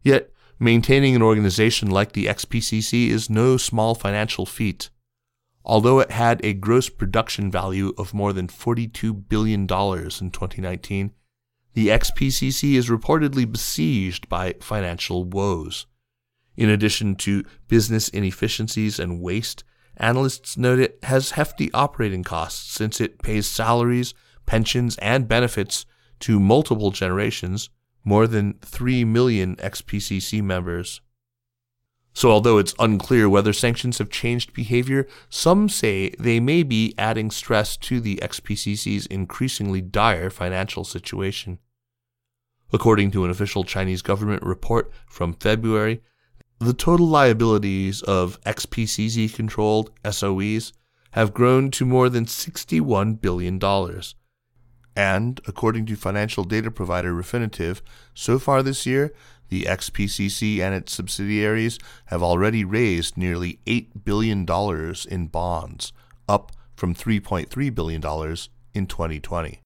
Yet, 0.02 0.32
maintaining 0.60 1.16
an 1.16 1.22
organization 1.22 1.90
like 1.90 2.14
the 2.14 2.26
XPCC 2.26 3.10
is 3.10 3.30
no 3.30 3.58
small 3.58 3.96
financial 3.96 4.46
feat. 4.46 4.90
Although 5.66 6.00
it 6.00 6.12
had 6.12 6.44
a 6.44 6.54
gross 6.54 6.90
production 6.90 7.50
value 7.50 7.94
of 7.98 8.14
more 8.14 8.34
than 8.34 8.48
$42 8.48 9.30
billion 9.30 9.62
in 9.62 9.68
2019, 9.68 11.12
the 11.74 11.88
XPCC 11.88 12.76
is 12.76 12.90
reportedly 12.90 13.50
besieged 13.50 14.30
by 14.30 14.56
financial 14.60 15.24
woes. 15.24 15.88
In 16.56 16.70
addition 16.70 17.16
to 17.16 17.44
business 17.68 18.10
inefficiencies 18.10 19.00
and 19.00 19.22
waste, 19.22 19.64
analysts 19.98 20.58
note 20.58 20.80
it 20.80 21.00
has 21.04 21.32
hefty 21.32 21.72
operating 21.74 22.24
costs 22.24 22.72
since 22.72 23.02
it 23.02 23.22
pays 23.22 23.48
salaries, 23.48 24.14
pensions, 24.46 24.98
and 24.98 25.28
benefits 25.28 25.86
to 26.20 26.40
multiple 26.40 26.92
generations, 26.92 27.70
more 28.04 28.28
than 28.28 28.54
3 28.62 29.04
million 29.06 29.56
XPCC 29.58 30.42
members. 30.42 31.02
So, 32.16 32.30
although 32.30 32.60
it's 32.60 32.76
unclear 32.78 33.28
whether 33.28 33.54
sanctions 33.54 33.98
have 33.98 34.12
changed 34.12 34.54
behavior, 34.54 35.08
some 35.30 35.68
say 35.68 36.12
they 36.20 36.40
may 36.40 36.62
be 36.62 36.94
adding 36.98 37.32
stress 37.32 37.76
to 37.78 38.00
the 38.00 38.18
XPCC's 38.18 39.08
increasingly 39.08 39.82
dire 39.82 40.30
financial 40.30 40.84
situation. 40.84 41.58
According 42.72 43.12
to 43.12 43.26
an 43.26 43.32
official 43.32 43.64
Chinese 43.64 44.04
government 44.04 44.44
report 44.44 44.92
from 45.08 45.34
February, 45.34 46.02
the 46.60 46.74
total 46.74 47.08
liabilities 47.08 48.02
of 48.04 48.40
XPCC 48.42 49.34
controlled 49.34 49.92
SOEs 50.04 50.74
have 51.12 51.34
grown 51.34 51.70
to 51.72 51.86
more 51.86 52.10
than 52.10 52.26
$61 52.26 53.22
billion. 53.22 53.60
And, 54.96 55.42
according 55.48 55.86
to 55.88 55.96
financial 55.96 56.44
data 56.44 56.72
provider 56.72 57.14
Refinitiv, 57.14 57.82
so 58.14 58.40
far 58.40 58.64
this 58.64 58.86
year, 58.86 59.14
the 59.50 59.64
XPCC 59.64 60.60
and 60.60 60.74
its 60.74 60.94
subsidiaries 60.94 61.78
have 62.06 62.24
already 62.24 62.64
raised 62.64 63.18
nearly 63.18 63.60
$8 63.66 64.04
billion 64.04 64.46
in 65.10 65.28
bonds, 65.28 65.94
up 66.28 66.52
from 66.76 66.96
$3.3 66.96 67.76
billion 67.76 68.02
in 68.74 68.88
2020. 68.88 69.60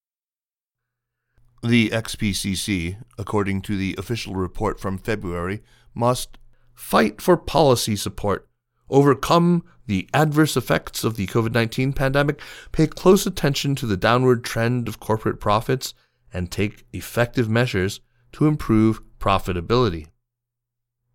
The 1.64 1.90
XPCC, 1.90 2.98
according 3.18 3.62
to 3.62 3.78
the 3.78 3.96
official 3.98 4.36
report 4.36 4.80
from 4.80 4.98
February, 4.98 5.62
must 5.94 6.38
fight 6.78 7.20
for 7.20 7.36
policy 7.36 7.96
support, 7.96 8.48
overcome 8.90 9.64
the 9.88 10.08
adverse 10.14 10.56
effects 10.56 11.04
of 11.04 11.18
the 11.18 11.26
COVID 11.26 11.52
19 11.52 11.92
pandemic, 11.92 12.40
pay 12.72 12.86
close 12.86 13.26
attention 13.26 13.76
to 13.76 13.88
the 13.88 13.98
downward 13.98 14.44
trend 14.46 14.88
of 14.88 15.00
corporate 15.00 15.40
profits, 15.40 15.94
and 16.32 16.52
take 16.52 16.86
effective 16.94 17.50
measures 17.50 18.00
to 18.32 18.46
improve 18.46 19.02
profitability. 19.18 20.08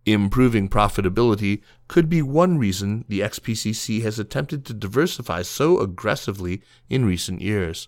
Improving 0.05 0.67
profitability 0.67 1.61
could 1.87 2.09
be 2.09 2.21
one 2.21 2.57
reason 2.57 3.05
the 3.07 3.21
XPCC 3.21 4.01
has 4.01 4.19
attempted 4.19 4.65
to 4.65 4.73
diversify 4.73 5.43
so 5.43 5.79
aggressively 5.79 6.61
in 6.89 7.05
recent 7.05 7.41
years. 7.41 7.87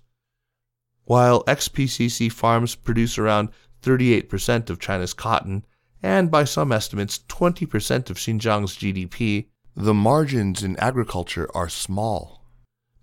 While 1.04 1.44
XPCC 1.44 2.32
farms 2.32 2.74
produce 2.74 3.18
around 3.18 3.50
38% 3.82 4.70
of 4.70 4.80
China's 4.80 5.14
cotton, 5.14 5.66
and 6.06 6.30
by 6.30 6.44
some 6.44 6.72
estimates 6.72 7.22
20% 7.30 8.12
of 8.12 8.18
Xinjiang's 8.18 8.78
GDP, 8.78 9.48
the 9.76 9.94
margins 9.94 10.62
in 10.62 10.78
agriculture 10.78 11.50
are 11.56 11.68
small. 11.68 12.46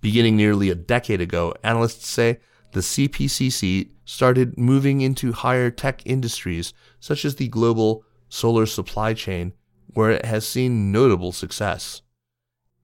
Beginning 0.00 0.36
nearly 0.36 0.70
a 0.70 0.76
decade 0.76 1.20
ago, 1.20 1.52
analysts 1.64 2.06
say 2.06 2.38
the 2.70 2.80
CPCC 2.80 3.90
started 4.04 4.56
moving 4.56 5.00
into 5.00 5.32
higher 5.32 5.68
tech 5.68 6.02
industries 6.06 6.72
such 7.00 7.24
as 7.24 7.34
the 7.34 7.48
global 7.48 8.04
solar 8.28 8.66
supply 8.66 9.14
chain, 9.14 9.52
where 9.94 10.12
it 10.12 10.24
has 10.24 10.46
seen 10.46 10.92
notable 10.92 11.32
success. 11.32 12.02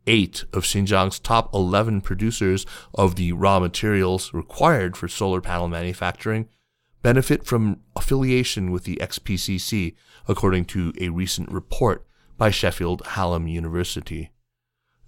Eight 0.08 0.44
of 0.52 0.64
Xinjiang's 0.64 1.20
top 1.20 1.54
11 1.54 2.00
producers 2.00 2.66
of 2.92 3.14
the 3.14 3.30
raw 3.30 3.60
materials 3.60 4.34
required 4.34 4.96
for 4.96 5.06
solar 5.06 5.40
panel 5.40 5.68
manufacturing 5.68 6.48
benefit 7.02 7.44
from 7.44 7.80
affiliation 7.96 8.70
with 8.70 8.84
the 8.84 8.96
XPCC, 8.96 9.94
according 10.28 10.66
to 10.66 10.92
a 11.00 11.08
recent 11.08 11.50
report 11.50 12.06
by 12.36 12.50
Sheffield 12.50 13.02
Hallam 13.04 13.48
University. 13.48 14.30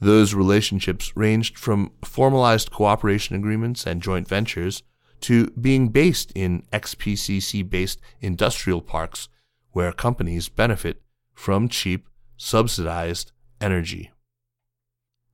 Those 0.01 0.35
relationships 0.35 1.15
ranged 1.15 1.59
from 1.59 1.93
formalized 2.03 2.71
cooperation 2.71 3.37
agreements 3.37 3.87
and 3.87 4.03
joint 4.03 4.27
ventures 4.27 4.83
to 5.21 5.51
being 5.51 5.89
based 5.89 6.33
in 6.35 6.63
XPCC 6.73 7.69
based 7.69 8.01
industrial 8.21 8.81
parks 8.81 9.29
where 9.73 9.93
companies 9.93 10.49
benefit 10.49 11.03
from 11.35 11.69
cheap, 11.69 12.09
subsidized 12.37 13.33
energy. 13.61 14.11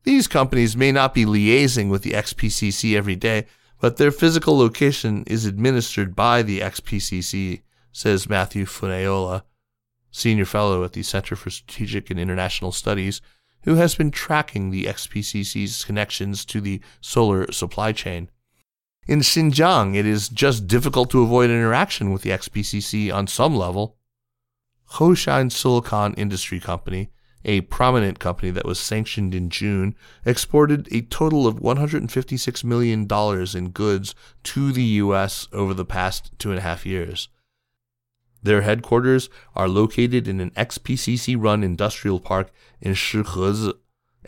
These 0.02 0.28
companies 0.28 0.76
may 0.76 0.92
not 0.92 1.14
be 1.14 1.24
liaising 1.24 1.88
with 1.88 2.02
the 2.02 2.12
XPCC 2.12 2.96
every 2.96 3.16
day, 3.16 3.46
but 3.80 3.96
their 3.96 4.10
physical 4.10 4.58
location 4.58 5.24
is 5.26 5.46
administered 5.46 6.14
by 6.14 6.42
the 6.42 6.60
XPCC, 6.60 7.62
says 7.92 8.28
Matthew 8.28 8.66
Funaiole, 8.66 9.42
senior 10.16 10.46
fellow 10.46 10.82
at 10.82 10.94
the 10.94 11.02
Center 11.02 11.36
for 11.36 11.50
Strategic 11.50 12.10
and 12.10 12.18
International 12.18 12.72
Studies, 12.72 13.20
who 13.64 13.74
has 13.74 13.94
been 13.94 14.10
tracking 14.10 14.70
the 14.70 14.84
XPCC's 14.84 15.84
connections 15.84 16.44
to 16.46 16.60
the 16.60 16.80
solar 17.02 17.52
supply 17.52 17.92
chain. 17.92 18.30
In 19.06 19.20
Xinjiang, 19.20 19.94
it 19.94 20.06
is 20.06 20.30
just 20.30 20.66
difficult 20.66 21.10
to 21.10 21.22
avoid 21.22 21.50
interaction 21.50 22.12
with 22.12 22.22
the 22.22 22.30
XPCC 22.30 23.12
on 23.12 23.26
some 23.26 23.54
level. 23.54 23.98
Hoshine 24.92 25.52
Silicon 25.52 26.14
Industry 26.14 26.60
Company, 26.60 27.10
a 27.44 27.60
prominent 27.62 28.18
company 28.18 28.50
that 28.50 28.64
was 28.64 28.78
sanctioned 28.78 29.34
in 29.34 29.50
June, 29.50 29.94
exported 30.24 30.88
a 30.90 31.02
total 31.02 31.46
of 31.46 31.60
$156 31.60 32.64
million 32.64 33.06
in 33.54 33.70
goods 33.70 34.14
to 34.44 34.72
the 34.72 34.82
U.S. 35.04 35.46
over 35.52 35.74
the 35.74 35.84
past 35.84 36.30
two 36.38 36.50
and 36.50 36.58
a 36.58 36.62
half 36.62 36.86
years. 36.86 37.28
Their 38.46 38.62
headquarters 38.62 39.28
are 39.56 39.66
located 39.66 40.28
in 40.28 40.38
an 40.38 40.50
XPCC 40.50 41.34
run 41.36 41.64
industrial 41.64 42.20
park 42.20 42.52
in 42.80 42.92
Shihezi, 42.92 43.72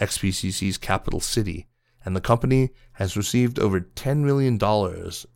XPCC's 0.01 0.77
capital 0.77 1.21
city, 1.21 1.69
and 2.05 2.17
the 2.17 2.21
company 2.21 2.71
has 2.95 3.17
received 3.17 3.61
over 3.61 3.81
$10 3.81 4.25
million 4.25 4.59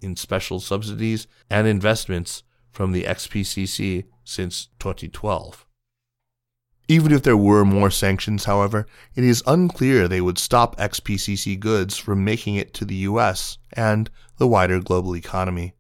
in 0.01 0.17
special 0.17 0.59
subsidies 0.59 1.29
and 1.49 1.69
investments 1.69 2.43
from 2.73 2.91
the 2.91 3.05
XPCC 3.05 4.07
since 4.25 4.67
2012. 4.81 5.65
Even 6.89 7.13
if 7.13 7.23
there 7.23 7.37
were 7.37 7.65
more 7.65 7.89
sanctions, 7.89 8.47
however, 8.47 8.89
it 9.15 9.23
is 9.23 9.45
unclear 9.47 10.09
they 10.09 10.21
would 10.21 10.39
stop 10.39 10.75
XPCC 10.79 11.61
goods 11.61 11.99
from 11.99 12.25
making 12.25 12.57
it 12.57 12.75
to 12.75 12.85
the 12.85 13.07
US 13.07 13.59
and 13.75 14.11
the 14.39 14.49
wider 14.49 14.81
global 14.81 15.15
economy. 15.15 15.75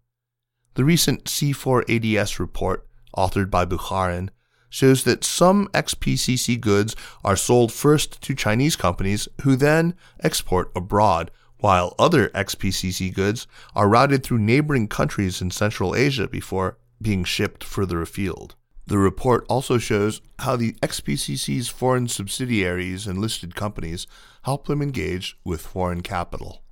The 0.74 0.84
recent 0.84 1.24
C4ADS 1.24 2.38
report, 2.38 2.86
authored 3.16 3.50
by 3.50 3.64
Bukharin, 3.64 4.30
shows 4.70 5.04
that 5.04 5.22
some 5.22 5.68
XPCC 5.68 6.60
goods 6.60 6.96
are 7.24 7.36
sold 7.36 7.72
first 7.72 8.20
to 8.22 8.34
Chinese 8.34 8.74
companies 8.74 9.28
who 9.42 9.54
then 9.54 9.94
export 10.20 10.72
abroad, 10.74 11.30
while 11.58 11.94
other 11.98 12.30
XPCC 12.30 13.12
goods 13.14 13.46
are 13.76 13.88
routed 13.88 14.24
through 14.24 14.38
neighboring 14.38 14.88
countries 14.88 15.40
in 15.40 15.50
Central 15.50 15.94
Asia 15.94 16.26
before 16.26 16.78
being 17.00 17.22
shipped 17.22 17.62
further 17.62 18.00
afield. 18.00 18.54
The 18.86 18.98
report 18.98 19.46
also 19.48 19.78
shows 19.78 20.20
how 20.40 20.56
the 20.56 20.72
XPCC's 20.82 21.68
foreign 21.68 22.08
subsidiaries 22.08 23.06
and 23.06 23.18
listed 23.18 23.54
companies 23.54 24.06
help 24.42 24.66
them 24.66 24.82
engage 24.82 25.38
with 25.44 25.60
foreign 25.60 26.02
capital. 26.02 26.62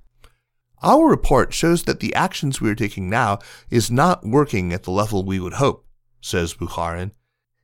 Our 0.83 1.07
report 1.07 1.53
shows 1.53 1.83
that 1.83 1.99
the 1.99 2.13
actions 2.15 2.59
we 2.59 2.69
are 2.69 2.75
taking 2.75 3.09
now 3.09 3.39
is 3.69 3.91
not 3.91 4.25
working 4.25 4.73
at 4.73 4.83
the 4.83 4.91
level 4.91 5.23
we 5.23 5.39
would 5.39 5.53
hope, 5.53 5.85
says 6.21 6.53
Bukharin, 6.53 7.11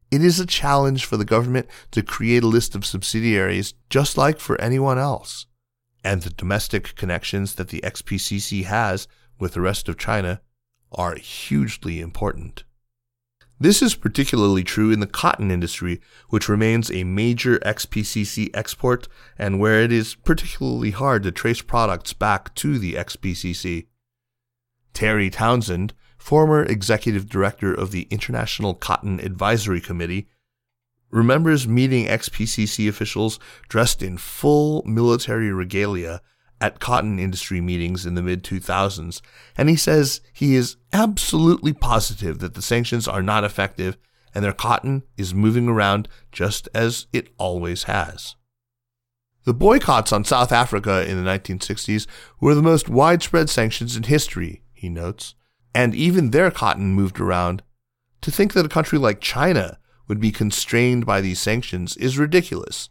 it 0.10 0.24
is 0.24 0.40
a 0.40 0.46
challenge 0.46 1.06
for 1.06 1.18
the 1.18 1.26
government 1.26 1.68
to 1.92 2.02
create 2.02 2.44
a 2.44 2.48
list 2.48 2.76
of 2.76 2.86
subsidiaries 2.86 3.74
just 3.90 4.18
like 4.18 4.40
for 4.40 4.60
anyone 4.60 4.98
else. 4.98 5.46
And 6.04 6.22
the 6.22 6.30
domestic 6.30 6.96
connections 6.96 7.56
that 7.56 7.70
the 7.70 7.82
XPCC 7.82 8.64
has 8.66 9.08
with 9.40 9.54
the 9.54 9.62
rest 9.62 9.90
of 9.90 9.98
China 9.98 10.42
are 10.92 11.16
hugely 11.16 12.00
important. 12.00 12.64
This 13.60 13.82
is 13.82 13.96
particularly 13.96 14.64
true 14.64 14.92
in 14.92 15.00
the 15.00 15.08
cotton 15.08 15.50
industry, 15.50 16.00
which 16.30 16.48
remains 16.48 16.92
a 16.92 17.04
major 17.04 17.58
XPCC 17.60 18.52
export 18.54 19.08
and 19.38 19.60
where 19.60 19.82
it 19.82 19.92
is 19.92 20.14
particularly 20.14 20.92
hard 20.92 21.24
to 21.24 21.32
trace 21.32 21.62
products 21.62 22.14
back 22.14 22.54
to 22.56 22.78
the 22.78 22.94
XPCC. 22.94 23.88
Terry 24.94 25.30
Townsend, 25.32 25.94
former 26.18 26.64
executive 26.64 27.30
director 27.30 27.74
of 27.74 27.92
the 27.92 28.08
International 28.10 28.74
Cotton 28.74 29.20
Advisory 29.20 29.82
Committee, 29.82 30.28
remembers 31.10 31.68
meeting 31.68 32.06
XPCC 32.06 32.90
officials 32.90 33.40
dressed 33.70 34.02
in 34.02 34.18
full 34.18 34.84
military 34.86 35.52
regalia 35.52 36.22
at 36.60 36.80
cotton 36.80 37.20
industry 37.20 37.62
meetings 37.62 38.06
in 38.06 38.16
the 38.16 38.22
mid 38.22 38.44
2000s, 38.44 39.22
and 39.58 39.70
he 39.70 39.76
says 39.76 40.22
he 40.34 40.56
is 40.56 40.78
absolutely 40.92 41.74
positive 41.74 42.40
that 42.40 42.56
the 42.56 42.62
sanctions 42.62 43.08
are 43.08 43.22
not 43.22 43.44
effective 43.44 43.98
and 44.34 44.44
their 44.44 44.54
cotton 44.54 45.04
is 45.18 45.34
moving 45.34 45.68
around 45.68 46.08
just 46.32 46.68
as 46.74 47.08
it 47.14 47.30
always 47.38 47.84
has. 47.84 48.36
The 49.46 49.54
boycotts 49.54 50.12
on 50.12 50.26
South 50.26 50.52
Africa 50.52 51.08
in 51.10 51.24
the 51.24 51.30
1960s 51.30 52.06
were 52.42 52.54
the 52.54 52.62
most 52.62 52.90
widespread 52.90 53.50
sanctions 53.50 53.96
in 53.96 54.04
history, 54.04 54.64
he 54.74 54.90
notes 54.90 55.36
and 55.74 55.94
even 55.96 56.32
their 56.32 56.52
cotton 56.52 56.94
moved 56.94 57.20
around. 57.20 57.64
To 58.22 58.32
think 58.32 58.54
that 58.54 58.66
a 58.66 58.70
country 58.70 58.98
like 58.98 59.22
China 59.22 59.80
would 60.08 60.20
be 60.20 60.32
constrained 60.32 61.06
by 61.06 61.22
these 61.22 61.40
sanctions 61.40 61.96
is 61.98 62.18
ridiculous. 62.18 62.90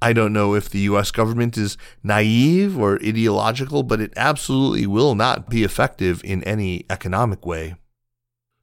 I 0.00 0.12
don't 0.12 0.32
know 0.32 0.54
if 0.54 0.68
the 0.68 0.80
US 0.80 1.10
government 1.10 1.56
is 1.56 1.78
naive 2.02 2.78
or 2.78 2.96
ideological, 2.96 3.82
but 3.82 4.00
it 4.00 4.12
absolutely 4.16 4.86
will 4.86 5.14
not 5.14 5.48
be 5.48 5.64
effective 5.64 6.22
in 6.24 6.44
any 6.44 6.84
economic 6.90 7.46
way. 7.46 7.76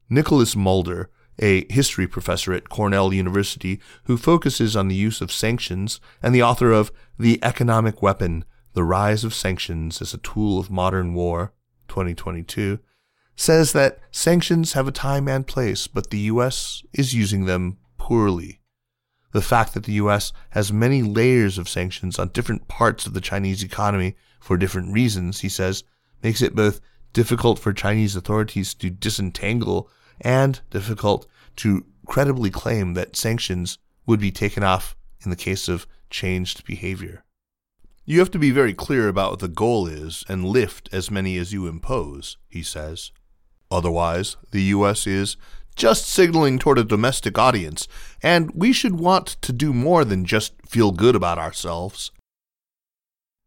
Nicholas 0.10 0.56
Mulder, 0.56 1.10
a 1.40 1.66
history 1.74 2.08
professor 2.08 2.54
at 2.54 2.70
Cornell 2.70 3.14
University 3.14 3.80
who 4.04 4.18
focuses 4.18 4.76
on 4.76 4.88
the 4.88 4.96
use 4.96 5.22
of 5.22 5.32
sanctions 5.32 6.00
and 6.22 6.36
the 6.36 6.44
author 6.44 6.72
of 6.72 6.92
The 7.18 7.40
Economic 7.44 8.02
Weapon 8.02 8.46
The 8.74 8.84
Rise 8.84 9.24
of 9.24 9.34
Sanctions 9.34 10.02
as 10.02 10.14
a 10.14 10.20
Tool 10.20 10.60
of 10.60 10.70
Modern 10.70 11.14
War, 11.14 11.54
2022, 11.88 12.80
says 13.42 13.74
that 13.74 13.98
sanctions 14.12 14.74
have 14.74 14.88
a 14.88 14.92
time 14.92 15.28
and 15.28 15.48
place, 15.48 15.88
but 15.88 16.12
the 16.12 16.20
U.S. 16.20 16.84
is 16.94 17.16
using 17.16 17.46
them 17.46 17.76
poorly. 17.98 18.62
The 19.32 19.42
fact 19.42 19.74
that 19.74 19.86
the 19.86 19.94
U.S. 19.94 20.32
has 20.52 20.72
many 20.72 21.02
layers 21.02 21.58
of 21.58 21.68
sanctions 21.68 22.20
on 22.20 22.28
different 22.28 22.68
parts 22.68 23.08
of 23.08 23.16
the 23.16 23.20
Chinese 23.20 23.64
economy 23.64 24.16
for 24.40 24.58
different 24.58 24.94
reasons, 24.94 25.40
he 25.40 25.50
says, 25.50 25.84
makes 26.22 26.44
it 26.44 26.56
both 26.56 26.82
difficult 27.14 27.58
for 27.58 27.74
Chinese 27.74 28.16
authorities 28.16 28.76
to 28.76 28.92
disentangle 28.92 29.90
and 30.20 30.62
difficult 30.70 31.26
to 31.56 31.84
credibly 32.06 32.52
claim 32.52 32.94
that 32.94 33.16
sanctions 33.16 33.80
would 34.06 34.20
be 34.20 34.32
taken 34.32 34.62
off 34.62 34.96
in 35.26 35.32
the 35.32 35.36
case 35.36 35.68
of 35.68 35.88
changed 36.12 36.64
behavior. 36.64 37.24
You 38.06 38.20
have 38.20 38.30
to 38.32 38.40
be 38.40 38.52
very 38.52 38.76
clear 38.76 39.08
about 39.08 39.32
what 39.32 39.40
the 39.40 39.48
goal 39.48 39.88
is 39.88 40.24
and 40.30 40.46
lift 40.46 40.90
as 40.92 41.10
many 41.10 41.38
as 41.38 41.52
you 41.52 41.66
impose, 41.66 42.38
he 42.48 42.62
says. 42.62 43.12
Otherwise, 43.72 44.38
the 44.52 44.64
U.S. 44.64 45.08
is 45.08 45.38
just 45.76 46.08
signaling 46.08 46.60
toward 46.60 46.78
a 46.78 46.84
domestic 46.84 47.38
audience, 47.38 47.88
and 48.22 48.52
we 48.52 48.74
should 48.74 49.00
want 49.00 49.28
to 49.42 49.54
do 49.54 49.74
more 49.74 50.04
than 50.04 50.26
just 50.26 50.54
feel 50.68 50.92
good 50.92 51.16
about 51.16 51.40
ourselves. 51.40 52.12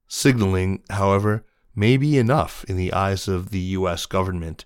Signaling, 0.08 0.82
however, 0.90 1.44
may 1.76 1.96
be 1.96 2.18
enough 2.18 2.64
in 2.64 2.76
the 2.76 2.92
eyes 2.92 3.28
of 3.28 3.50
the 3.50 3.60
U.S. 3.60 4.06
government 4.06 4.64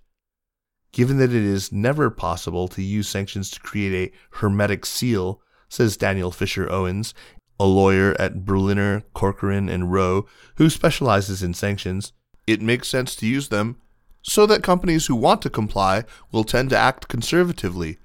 given 0.92 1.18
that 1.18 1.30
it 1.30 1.42
is 1.42 1.72
never 1.72 2.10
possible 2.10 2.68
to 2.68 2.82
use 2.82 3.08
sanctions 3.08 3.50
to 3.50 3.60
create 3.60 3.94
a 4.10 4.36
hermetic 4.38 4.86
seal, 4.86 5.40
says 5.68 5.96
Daniel 5.96 6.30
Fisher 6.30 6.70
Owens, 6.70 7.14
a 7.60 7.66
lawyer 7.66 8.16
at 8.18 8.44
Berliner, 8.44 9.02
Corcoran, 9.14 9.68
and 9.68 9.92
Rowe, 9.92 10.26
who 10.56 10.70
specializes 10.70 11.42
in 11.42 11.54
sanctions, 11.54 12.12
it 12.46 12.62
makes 12.62 12.88
sense 12.88 13.14
to 13.16 13.26
use 13.26 13.48
them 13.48 13.76
so 14.22 14.46
that 14.46 14.62
companies 14.62 15.07
who 15.07 15.16
want 15.16 15.42
to 15.42 15.50
comply 15.50 16.04
will 16.33 16.44
tend 16.44 16.70
to 16.70 16.78
act 16.78 17.09
conservatively. 17.09 17.98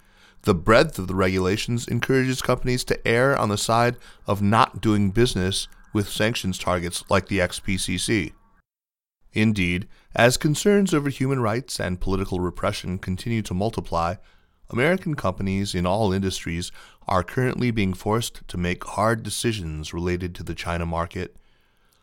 The 0.43 0.56
breadth 0.56 0.99
of 0.99 1.08
the 1.08 1.15
regulations 1.15 1.88
encourages 1.88 2.41
companies 2.41 2.84
to 2.86 3.08
err 3.08 3.38
on 3.38 3.49
the 3.49 3.58
side 3.58 3.97
of 4.28 4.41
not 4.41 4.82
doing 4.82 5.12
business 5.12 5.67
with 5.93 6.10
sanctions 6.10 6.58
targets 6.58 7.04
like 7.10 7.28
the 7.28 7.39
XPCC. 7.39 8.34
Indeed, 9.34 9.88
as 10.15 10.38
concerns 10.38 10.93
over 10.93 11.10
human 11.10 11.39
rights 11.39 11.80
and 11.80 11.99
political 11.99 12.39
repression 12.39 12.99
continue 12.99 13.41
to 13.43 13.54
multiply, 13.54 14.15
American 14.69 15.15
companies 15.15 15.73
in 15.73 15.86
all 15.86 16.13
industries 16.13 16.71
are 17.08 17.23
currently 17.23 17.71
being 17.71 17.93
forced 17.93 18.47
to 18.47 18.58
make 18.58 18.84
hard 18.84 19.23
decisions 19.23 19.93
related 19.93 20.36
to 20.36 20.43
the 20.43 20.56
China 20.56 20.86
market. 20.86 21.36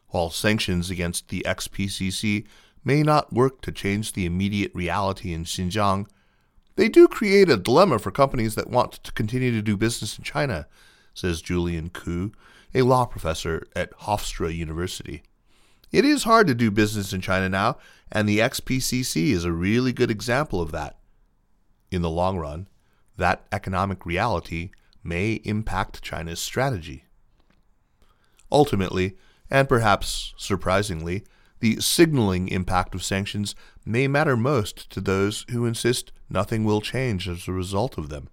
While 0.09 0.31
sanctions 0.31 0.91
against 0.91 1.29
the 1.29 1.45
XPCC 1.47 2.47
may 2.85 3.03
not 3.03 3.33
work 3.33 3.61
to 3.63 3.73
change 3.73 4.13
the 4.13 4.27
immediate 4.27 4.73
reality 4.75 5.33
in 5.33 5.45
Xinjiang, 5.45 6.07
they 6.77 6.89
do 6.89 7.09
create 7.09 7.51
a 7.51 7.57
dilemma 7.57 7.99
for 7.99 8.11
companies 8.11 8.55
that 8.55 8.71
want 8.71 8.93
to 8.93 9.13
continue 9.13 9.51
to 9.53 9.63
do 9.63 9.77
business 9.77 10.17
in 10.17 10.25
China, 10.25 10.67
says 11.13 11.43
Julian 11.43 11.91
Ku, 11.91 12.33
a 12.75 12.83
law 12.83 13.05
professor 13.05 13.67
at 13.75 13.93
Hofstra 14.01 14.55
University. 14.55 15.23
It 15.93 16.05
is 16.05 16.25
hard 16.25 16.47
to 16.47 16.55
do 16.55 16.71
business 16.71 17.13
in 17.13 17.21
China 17.21 17.49
now, 17.49 17.79
and 18.13 18.29
the 18.29 18.39
XPCC 18.39 19.33
is 19.33 19.45
a 19.45 19.53
really 19.53 19.93
good 19.93 20.11
example 20.11 20.61
of 20.61 20.73
that. 20.73 20.97
In 21.91 22.03
the 22.03 22.11
long 22.11 22.39
run, 22.39 22.69
that 23.17 23.45
economic 23.51 24.07
reality 24.07 24.71
may 25.03 25.35
impact 25.45 26.03
China's 26.03 26.41
strategy. 26.41 27.05
Ultimately, 28.53 29.17
and 29.51 29.69
perhaps 29.69 30.33
surprisingly, 30.37 31.25
the 31.61 31.81
signaling 31.81 32.49
impact 32.49 32.95
of 32.95 33.05
sanctions 33.05 33.55
may 33.85 34.09
matter 34.09 34.37
most 34.37 34.91
to 34.91 35.01
those 35.01 35.45
who 35.51 35.67
insist 35.67 36.13
nothing 36.29 36.65
will 36.65 36.81
change 36.81 37.29
as 37.29 37.47
a 37.47 37.53
result 37.53 37.97
of 37.97 38.09
them. 38.09 38.29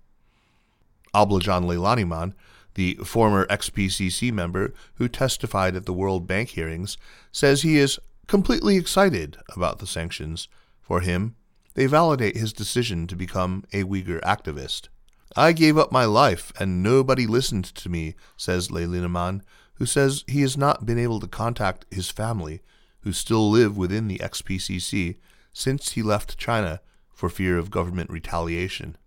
Ablajan 1.14 1.66
Leilaniman 1.66 2.34
the 2.78 2.94
former 3.04 3.48
XPCC 3.48 4.32
member 4.32 4.72
who 4.96 5.10
testified 5.10 5.76
at 5.76 5.88
the 5.88 5.94
World 5.94 6.28
Bank 6.28 6.50
hearings, 6.50 6.96
says 7.32 7.64
he 7.64 7.78
is 7.78 8.00
completely 8.28 8.78
excited 8.78 9.36
about 9.56 9.80
the 9.80 9.88
sanctions. 9.88 10.48
For 10.80 11.02
him, 11.02 11.36
they 11.74 11.88
validate 11.88 12.38
his 12.38 12.54
decision 12.54 13.08
to 13.08 13.16
become 13.16 13.66
a 13.74 13.84
Uyghur 13.84 14.22
activist. 14.22 14.90
I 15.36 15.54
gave 15.54 15.76
up 15.76 15.92
my 15.92 16.06
life 16.06 16.54
and 16.60 16.84
nobody 16.84 17.26
listened 17.26 17.66
to 17.66 17.90
me, 17.90 18.14
says 18.38 18.70
Leilaniman, 18.70 19.42
who 19.76 19.88
says 19.88 20.24
he 20.28 20.42
has 20.42 20.56
not 20.56 20.86
been 20.86 21.00
able 21.00 21.20
to 21.20 21.28
contact 21.28 21.88
his 21.90 22.12
family, 22.12 22.62
who 23.02 23.12
still 23.12 23.50
live 23.50 23.78
within 23.78 24.08
the 24.08 24.20
XPCC, 24.20 25.18
since 25.54 25.92
he 25.92 26.04
left 26.04 26.38
China 26.38 26.82
for 27.14 27.30
fear 27.30 27.58
of 27.58 27.72
government 27.72 28.10
retaliation. 28.10 28.98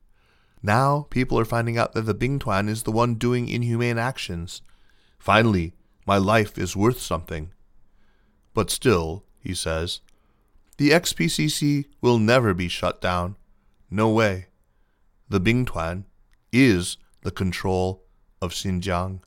Now 0.63 1.07
people 1.11 1.39
are 1.39 1.45
finding 1.45 1.79
out 1.79 1.93
that 1.93 2.03
the 2.03 2.15
Bingtuan 2.15 2.69
is 2.69 2.83
the 2.83 2.93
one 2.93 3.15
doing 3.15 3.49
inhumane 3.49 3.99
actions. 3.99 4.63
Finally, 5.19 5.75
my 6.07 6.19
life 6.19 6.59
is 6.59 6.77
worth 6.77 7.01
something. 7.01 7.53
But 8.53 8.71
still, 8.71 9.25
he 9.39 9.55
says, 9.55 10.01
the 10.77 10.91
XPCC 10.91 11.87
will 12.01 12.19
never 12.19 12.55
be 12.55 12.69
shut 12.69 13.01
down. 13.01 13.37
No 13.91 14.09
way. 14.11 14.47
The 15.29 15.41
Bingtuan 15.41 16.05
is 16.53 16.97
the 17.23 17.31
control 17.31 18.05
of 18.43 18.53
Xinjiang. 18.53 19.21